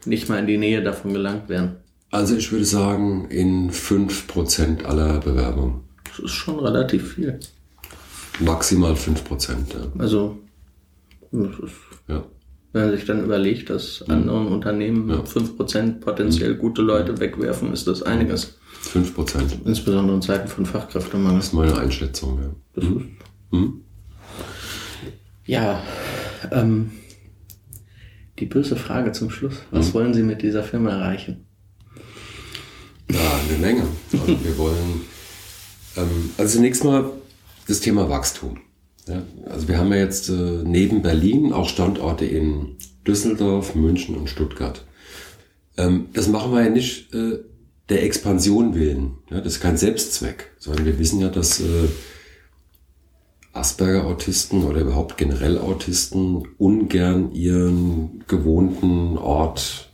[0.06, 1.78] nicht mal in die Nähe davon gelangt werden?
[2.12, 5.82] Also ich würde sagen, in 5% aller Bewerbungen.
[6.06, 7.40] Das ist schon relativ viel.
[8.40, 9.50] Maximal 5%.
[9.74, 9.88] Ja.
[10.00, 10.38] Also,
[11.32, 11.76] das ist
[12.08, 12.24] ja.
[12.72, 15.10] Wenn man sich dann überlegt, dass anderen Unternehmen Mhm.
[15.12, 15.16] Ja.
[15.18, 15.24] Mhm.
[15.24, 18.59] 5% potenziell gute Leute wegwerfen, ist das einiges.
[18.94, 19.66] 5%.
[19.66, 21.38] Insbesondere in Zeiten von Fachkräftemangel.
[21.38, 22.40] Das ist meine Einschätzung.
[22.42, 22.50] Ja.
[22.74, 22.92] Das ist,
[23.52, 23.82] Mhm.
[25.46, 25.82] ja,
[26.52, 26.92] ähm,
[28.38, 29.56] die böse Frage zum Schluss.
[29.72, 29.94] Was Mhm.
[29.94, 31.46] wollen Sie mit dieser Firma erreichen?
[33.12, 33.84] Ja, eine Menge.
[34.14, 35.02] Also wir wollen,
[35.98, 37.12] ähm, also zunächst mal
[37.68, 38.60] das Thema Wachstum.
[39.08, 44.30] Ja, also wir haben ja jetzt äh, neben Berlin auch Standorte in Düsseldorf, München und
[44.30, 44.86] Stuttgart.
[45.78, 47.40] Ähm, das machen wir ja nicht äh,
[47.90, 49.14] der Expansion willen.
[49.30, 51.88] Ja, das ist kein Selbstzweck, sondern wir wissen ja, dass äh,
[53.54, 59.90] Asperger-Autisten oder überhaupt generell Autisten ungern ihren gewohnten Ort,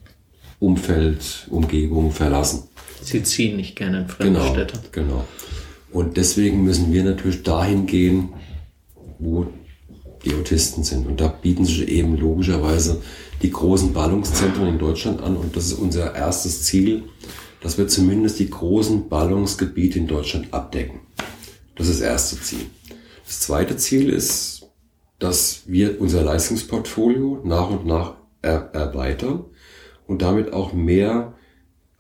[0.60, 2.64] Umfeld, Umgebung verlassen.
[3.02, 4.80] Sie ziehen nicht gerne in fremde Genau, Städte.
[4.92, 5.26] genau.
[5.92, 8.30] Und deswegen müssen wir natürlich dahin gehen,
[9.20, 9.48] wo
[10.26, 11.08] die Autisten sind.
[11.08, 13.02] Und da bieten sich eben logischerweise
[13.42, 15.38] die großen Ballungszentren in Deutschland an.
[15.38, 17.04] Und das ist unser erstes Ziel,
[17.66, 21.00] dass wir zumindest die großen Ballungsgebiete in Deutschland abdecken.
[21.74, 22.68] Das ist das erste Ziel.
[23.26, 24.70] Das zweite Ziel ist,
[25.18, 29.46] dass wir unser Leistungsportfolio nach und nach er erweitern
[30.06, 31.34] und damit auch mehr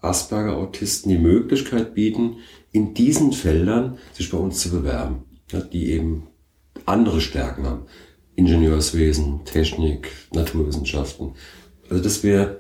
[0.01, 2.35] Asperger-Autisten die Möglichkeit bieten,
[2.71, 5.23] in diesen Feldern sich bei uns zu bewerben,
[5.73, 6.27] die eben
[6.85, 7.85] andere Stärken haben.
[8.35, 11.33] Ingenieurswesen, Technik, Naturwissenschaften.
[11.89, 12.59] Also das wäre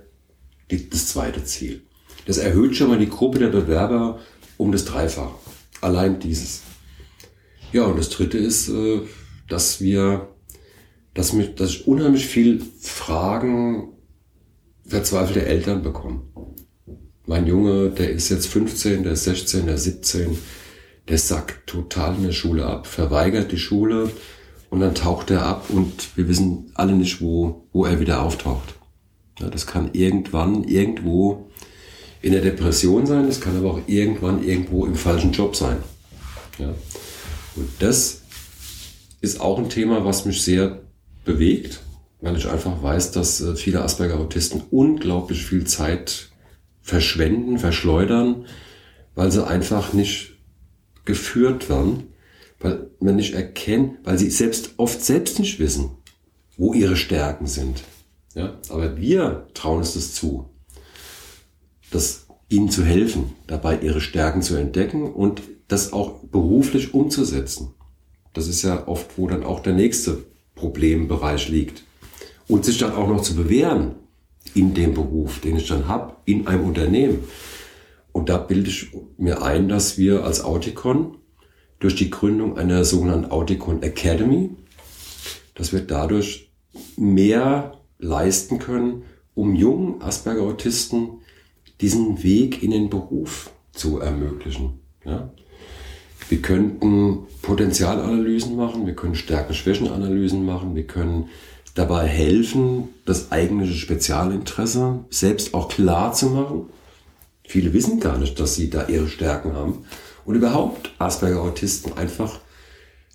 [0.69, 1.84] das zweite Ziel.
[2.25, 4.19] Das erhöht schon mal die Gruppe der Bewerber
[4.57, 5.35] um das Dreifache.
[5.81, 6.61] Allein dieses.
[7.71, 9.01] Ja, und das dritte ist, äh,
[9.47, 10.29] dass wir,
[11.13, 13.89] dass, mich, dass ich unheimlich viel Fragen
[14.87, 16.21] verzweifelte Eltern bekomme.
[17.25, 20.37] Mein Junge, der ist jetzt 15, der ist 16, der ist 17,
[21.09, 24.11] der sackt total in der Schule ab, verweigert die Schule
[24.69, 28.75] und dann taucht er ab und wir wissen alle nicht, wo, wo er wieder auftaucht.
[29.39, 31.49] Ja, das kann irgendwann irgendwo
[32.25, 35.77] in der Depression sein, das kann aber auch irgendwann irgendwo im falschen Job sein.
[36.57, 36.73] Ja.
[37.55, 38.23] Und das
[39.21, 40.81] ist auch ein Thema, was mich sehr
[41.23, 41.81] bewegt,
[42.21, 46.29] weil ich einfach weiß, dass äh, viele Asperger-Autisten unglaublich viel Zeit
[46.81, 48.47] verschwenden, verschleudern,
[49.13, 50.33] weil sie einfach nicht
[51.05, 52.07] geführt werden,
[52.59, 55.91] weil man nicht erkennt, weil sie selbst oft selbst nicht wissen,
[56.57, 57.83] wo ihre Stärken sind.
[58.33, 60.49] Ja, aber wir trauen es das zu,
[61.95, 67.73] das ihnen zu helfen, dabei ihre Stärken zu entdecken und das auch beruflich umzusetzen.
[68.33, 71.83] Das ist ja oft, wo dann auch der nächste Problembereich liegt.
[72.47, 73.95] Und sich dann auch noch zu bewähren
[74.53, 77.23] in dem Beruf, den ich dann habe, in einem Unternehmen.
[78.11, 81.17] Und da bilde ich mir ein, dass wir als Auticon
[81.79, 84.51] durch die Gründung einer sogenannten Auticon Academy,
[85.55, 86.51] dass wir dadurch
[86.97, 91.21] mehr leisten können, um jungen Asperger-Autisten
[91.81, 94.79] diesen Weg in den Beruf zu ermöglichen.
[95.05, 95.29] Ja?
[96.29, 101.29] Wir könnten Potenzialanalysen machen, wir können Stärken-Schwächen-Analysen machen, wir können
[101.75, 106.69] dabei helfen, das eigentliche Spezialinteresse selbst auch klar zu machen.
[107.43, 109.85] Viele wissen gar nicht, dass sie da ihre Stärken haben.
[110.25, 112.39] Und überhaupt Asperger-Autisten einfach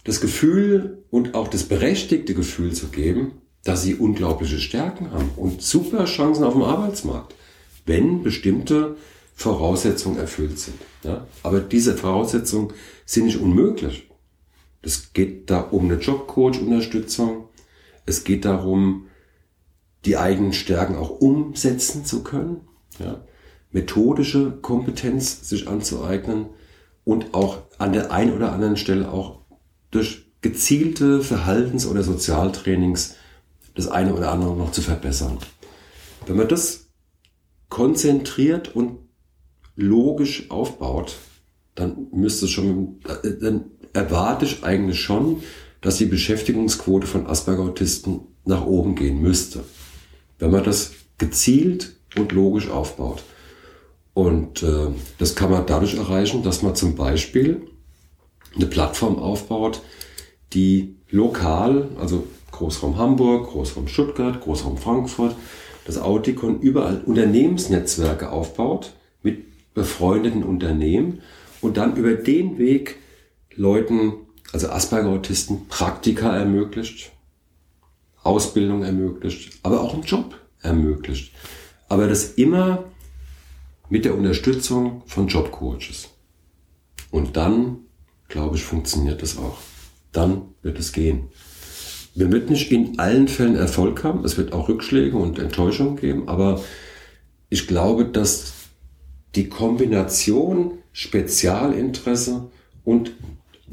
[0.05, 3.33] das Gefühl und auch das berechtigte Gefühl zu geben,
[3.65, 7.35] dass sie unglaubliche Stärken haben und super Chancen auf dem Arbeitsmarkt,
[7.91, 8.97] wenn bestimmte
[9.35, 10.79] Voraussetzungen erfüllt sind.
[11.03, 11.27] Ja?
[11.43, 12.73] Aber diese Voraussetzungen
[13.05, 14.09] sind nicht unmöglich.
[14.81, 17.49] Es geht da um eine Jobcoach-Unterstützung,
[18.07, 19.09] es geht darum,
[20.05, 22.61] die eigenen Stärken auch umsetzen zu können,
[23.01, 23.25] ja?
[23.73, 26.47] methodische Kompetenz sich anzueignen
[27.05, 29.41] und auch an der einen oder anderen Stelle auch
[29.91, 33.17] durch gezielte Verhaltens- oder Sozialtrainings
[33.75, 35.39] das eine oder andere noch zu verbessern.
[36.27, 36.80] Wenn man das
[37.71, 38.99] konzentriert und
[39.77, 41.17] logisch aufbaut,
[41.75, 43.01] dann müsste schon,
[43.41, 45.43] dann erwarte ich eigentlich schon,
[45.81, 49.65] dass die Beschäftigungsquote von Asperger-Autisten nach oben gehen müsste.
[50.39, 53.23] Wenn man das gezielt und logisch aufbaut.
[54.13, 57.63] Und äh, das kann man dadurch erreichen, dass man zum Beispiel
[58.55, 59.81] eine Plattform aufbaut,
[60.53, 65.37] die lokal, also Großraum Hamburg, Großraum Stuttgart, Großraum Frankfurt,
[65.87, 71.21] das Auticon überall Unternehmensnetzwerke aufbaut mit befreundeten Unternehmen
[71.61, 72.97] und dann über den Weg
[73.55, 74.13] Leuten
[74.53, 77.13] also Asperger-Autisten, Praktika ermöglicht,
[78.23, 81.33] Ausbildung ermöglicht, aber auch einen Job ermöglicht.
[81.89, 82.85] Aber das immer
[83.89, 86.11] mit der Unterstützung von Jobcoaches.
[87.11, 87.79] Und dann,
[88.29, 89.59] glaube ich, funktioniert das auch.
[90.13, 91.29] Dann wird es gehen.
[92.15, 94.25] Wir wird nicht in allen Fällen Erfolg haben.
[94.25, 96.29] Es wird auch Rückschläge und Enttäuschungen geben.
[96.29, 96.61] Aber
[97.49, 98.53] ich glaube, dass
[99.35, 102.51] die Kombination Spezialinteresse
[102.85, 103.13] und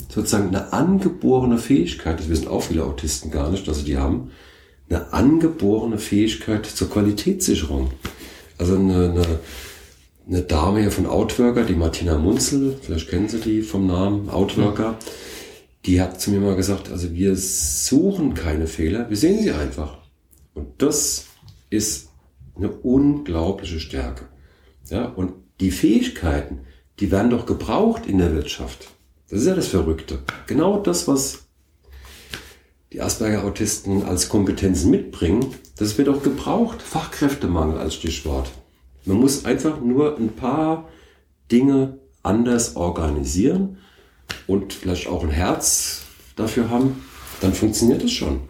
[0.10, 4.32] sozusagen eine angeborene Fähigkeit, das wissen auch viele Autisten gar nicht, dass sie die haben,
[4.90, 7.92] eine angeborene Fähigkeit zur Qualitätssicherung.
[8.58, 9.40] Also eine, eine,
[10.28, 14.98] eine Dame hier von Outworker, die Martina Munzel, vielleicht kennen Sie die vom Namen Outworker,
[15.88, 19.98] die hat zu mir mal gesagt, also wir suchen keine Fehler, wir sehen sie einfach.
[20.54, 21.28] Und das
[21.70, 22.10] ist
[22.56, 24.26] eine unglaubliche Stärke.
[24.90, 26.60] Ja, und die Fähigkeiten,
[27.00, 28.90] die werden doch gebraucht in der Wirtschaft.
[29.30, 30.20] Das ist ja das Verrückte.
[30.46, 31.46] Genau das, was
[32.92, 36.82] die Asperger-Autisten als Kompetenzen mitbringen, das wird auch gebraucht.
[36.82, 38.52] Fachkräftemangel als Stichwort.
[39.06, 40.90] Man muss einfach nur ein paar
[41.50, 43.78] Dinge anders organisieren
[44.48, 46.04] und vielleicht auch ein Herz
[46.36, 47.04] dafür haben,
[47.42, 48.42] dann funktioniert es schon.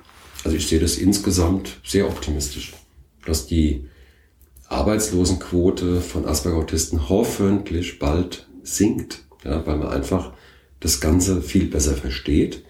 [0.44, 2.74] Also ich sehe das insgesamt sehr optimistisch,
[3.26, 3.88] dass die
[4.70, 10.34] Arbeitslosenquote von Asperger-Autisten hoffentlich bald sinkt, ja, weil man einfach
[10.80, 12.64] das Ganze viel besser versteht.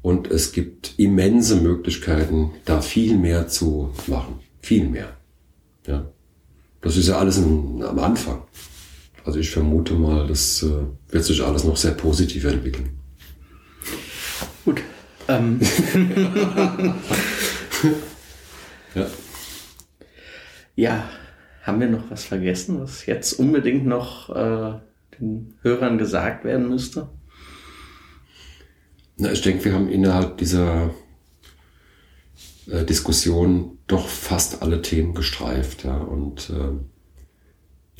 [0.00, 4.40] Und es gibt immense Möglichkeiten, da viel mehr zu machen.
[4.60, 5.16] Viel mehr.
[5.86, 6.06] Ja.
[6.80, 8.42] Das ist ja alles am Anfang.
[9.24, 12.98] Also ich vermute mal, das äh, wird sich alles noch sehr positiv entwickeln.
[14.64, 14.82] Gut.
[15.28, 15.60] Ähm.
[18.94, 19.06] ja.
[20.74, 21.08] Ja,
[21.62, 24.80] haben wir noch was vergessen, was jetzt unbedingt noch äh,
[25.20, 27.08] den Hörern gesagt werden müsste?
[29.16, 30.90] Na, ich denke, wir haben innerhalb dieser
[32.66, 35.84] äh, Diskussion doch fast alle Themen gestreift.
[35.84, 36.72] Ja, und äh,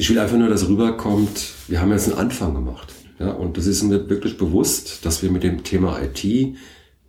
[0.02, 2.92] ich will einfach nur, dass rüberkommt, wir haben jetzt einen Anfang gemacht.
[3.20, 6.56] Ja, und das ist mir wirklich bewusst, dass wir mit dem Thema IT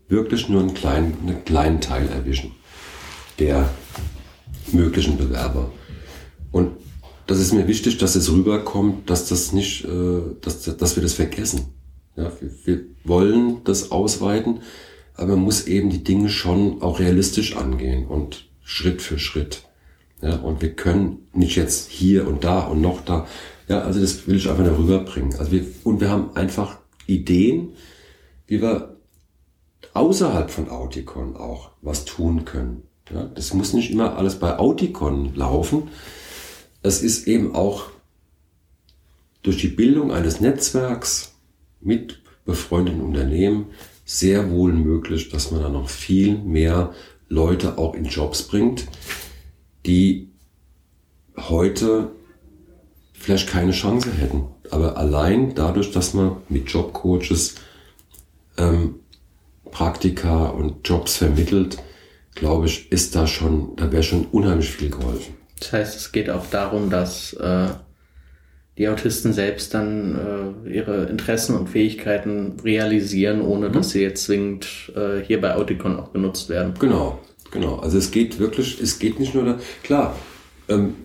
[0.09, 2.51] wirklich nur einen kleinen, einen kleinen Teil erwischen
[3.39, 3.67] der
[4.71, 5.71] möglichen Bewerber.
[6.51, 6.73] Und
[7.25, 11.13] das ist mir wichtig, dass es rüberkommt, dass das nicht, äh, dass, dass wir das
[11.13, 11.73] vergessen.
[12.15, 14.59] Ja, wir, wir wollen das ausweiten,
[15.15, 19.63] aber man muss eben die Dinge schon auch realistisch angehen und Schritt für Schritt.
[20.23, 23.27] Ja, und wir können nicht jetzt hier und da und noch da.
[23.67, 25.37] Ja, also das will ich einfach nur rüberbringen.
[25.37, 27.73] Also wir, und wir haben einfach Ideen,
[28.47, 28.95] wie wir
[29.93, 32.83] außerhalb von Auticon auch was tun können.
[33.13, 35.89] Ja, das muss nicht immer alles bei Auticon laufen.
[36.81, 37.89] Es ist eben auch
[39.41, 41.33] durch die Bildung eines Netzwerks
[41.81, 43.67] mit befreundeten Unternehmen
[44.05, 46.93] sehr wohl möglich, dass man da noch viel mehr
[47.27, 48.87] Leute auch in Jobs bringt,
[49.85, 50.29] die
[51.37, 52.11] heute
[53.13, 54.45] vielleicht keine Chance hätten.
[54.69, 57.55] Aber allein dadurch, dass man mit Jobcoaches
[58.57, 58.95] ähm,
[59.71, 61.77] Praktika und Jobs vermittelt,
[62.35, 65.35] glaube ich, ist da schon, da wäre schon unheimlich viel geholfen.
[65.59, 67.67] Das heißt, es geht auch darum, dass äh,
[68.77, 73.73] die Autisten selbst dann äh, ihre Interessen und Fähigkeiten realisieren, ohne mhm.
[73.73, 76.73] dass sie jetzt zwingend äh, hier bei Auticon auch genutzt werden.
[76.79, 77.19] Genau,
[77.53, 77.77] genau.
[77.77, 80.17] Also es geht wirklich, es geht nicht nur da, klar,
[80.67, 80.95] ähm,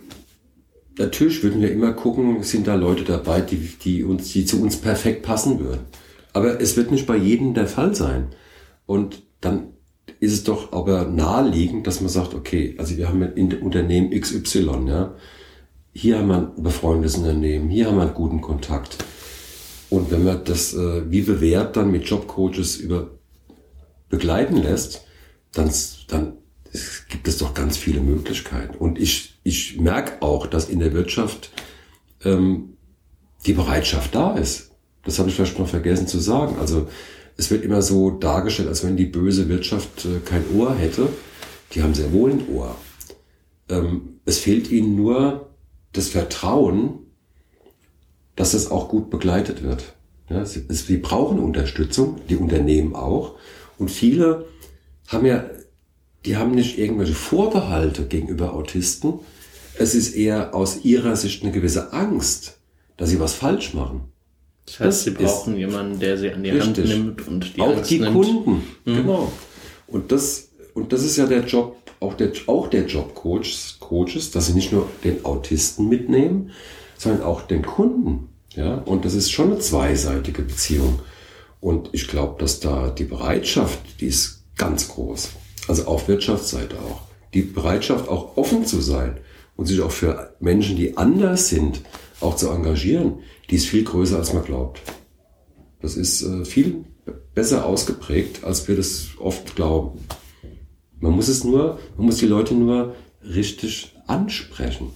[0.98, 4.78] natürlich würden wir immer gucken, sind da Leute dabei, die, die uns, die zu uns
[4.78, 5.82] perfekt passen würden.
[6.32, 8.28] Aber es wird nicht bei jedem der Fall sein.
[8.86, 9.68] Und dann
[10.20, 14.86] ist es doch aber naheliegend, dass man sagt, okay, also wir haben ein Unternehmen XY,
[14.86, 15.14] ja.
[15.92, 18.98] Hier haben wir ein befreundetes Unternehmen, hier haben wir einen guten Kontakt.
[19.90, 23.10] Und wenn man das äh, wie bewährt dann mit Jobcoaches über
[24.08, 25.02] begleiten lässt,
[25.52, 25.70] dann,
[26.08, 26.37] dann
[27.08, 28.76] gibt es doch ganz viele Möglichkeiten.
[28.76, 31.50] Und ich, ich merke auch, dass in der Wirtschaft
[32.24, 32.74] ähm,
[33.46, 34.70] die Bereitschaft da ist.
[35.04, 36.56] Das habe ich vielleicht noch vergessen zu sagen.
[36.58, 36.88] Also
[37.36, 41.08] es wird immer so dargestellt, als wenn die böse Wirtschaft äh, kein Ohr hätte.
[41.72, 42.76] Die haben sehr wohl ein Ohr.
[43.68, 45.50] Ähm, es fehlt ihnen nur
[45.92, 46.98] das Vertrauen,
[48.36, 49.94] dass das auch gut begleitet wird.
[50.28, 53.36] Ja, sie, sie brauchen Unterstützung, die Unternehmen auch.
[53.78, 54.46] Und viele
[55.06, 55.44] haben ja,
[56.24, 59.20] die haben nicht irgendwelche Vorbehalte gegenüber Autisten.
[59.78, 62.58] Es ist eher aus ihrer Sicht eine gewisse Angst,
[62.96, 64.12] dass sie was falsch machen.
[64.66, 66.90] Das heißt, das sie brauchen jemanden, der sie an die richtig.
[66.90, 68.14] Hand nimmt und die Auch Angst die nimmt.
[68.14, 68.96] Kunden, mhm.
[68.96, 69.32] genau.
[69.86, 74.30] Und das, und das ist ja der Job, auch der, auch der Job Coaches, Coaches,
[74.30, 76.50] dass sie nicht nur den Autisten mitnehmen,
[76.98, 78.28] sondern auch den Kunden.
[78.54, 81.00] Ja, und das ist schon eine zweiseitige Beziehung.
[81.60, 85.30] Und ich glaube, dass da die Bereitschaft, die ist ganz groß.
[85.68, 87.02] Also auf Wirtschaftsseite auch.
[87.34, 89.18] Die Bereitschaft, auch offen zu sein
[89.56, 91.82] und sich auch für Menschen, die anders sind,
[92.20, 94.80] auch zu engagieren, die ist viel größer, als man glaubt.
[95.80, 96.84] Das ist äh, viel
[97.34, 100.00] besser ausgeprägt, als wir das oft glauben.
[101.00, 104.90] Man muss es nur, man muss die Leute nur richtig ansprechen,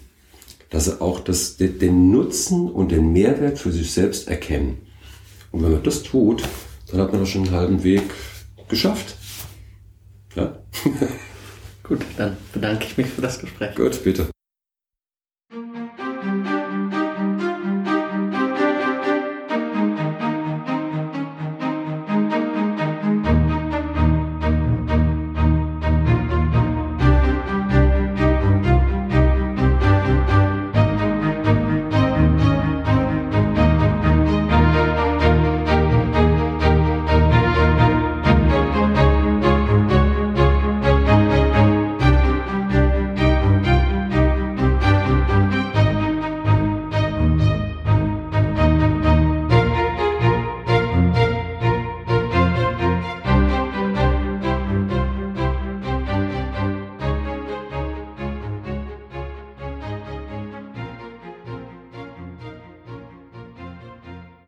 [0.71, 4.79] dass sie auch das, den Nutzen und den Mehrwert für sich selbst erkennen.
[5.53, 6.43] Und wenn man das tut,
[6.91, 8.03] dann hat man doch schon einen halben Weg
[8.69, 9.17] geschafft.
[11.83, 13.75] Gut, dann bedanke ich mich für das Gespräch.
[13.75, 14.32] Gut, bitte.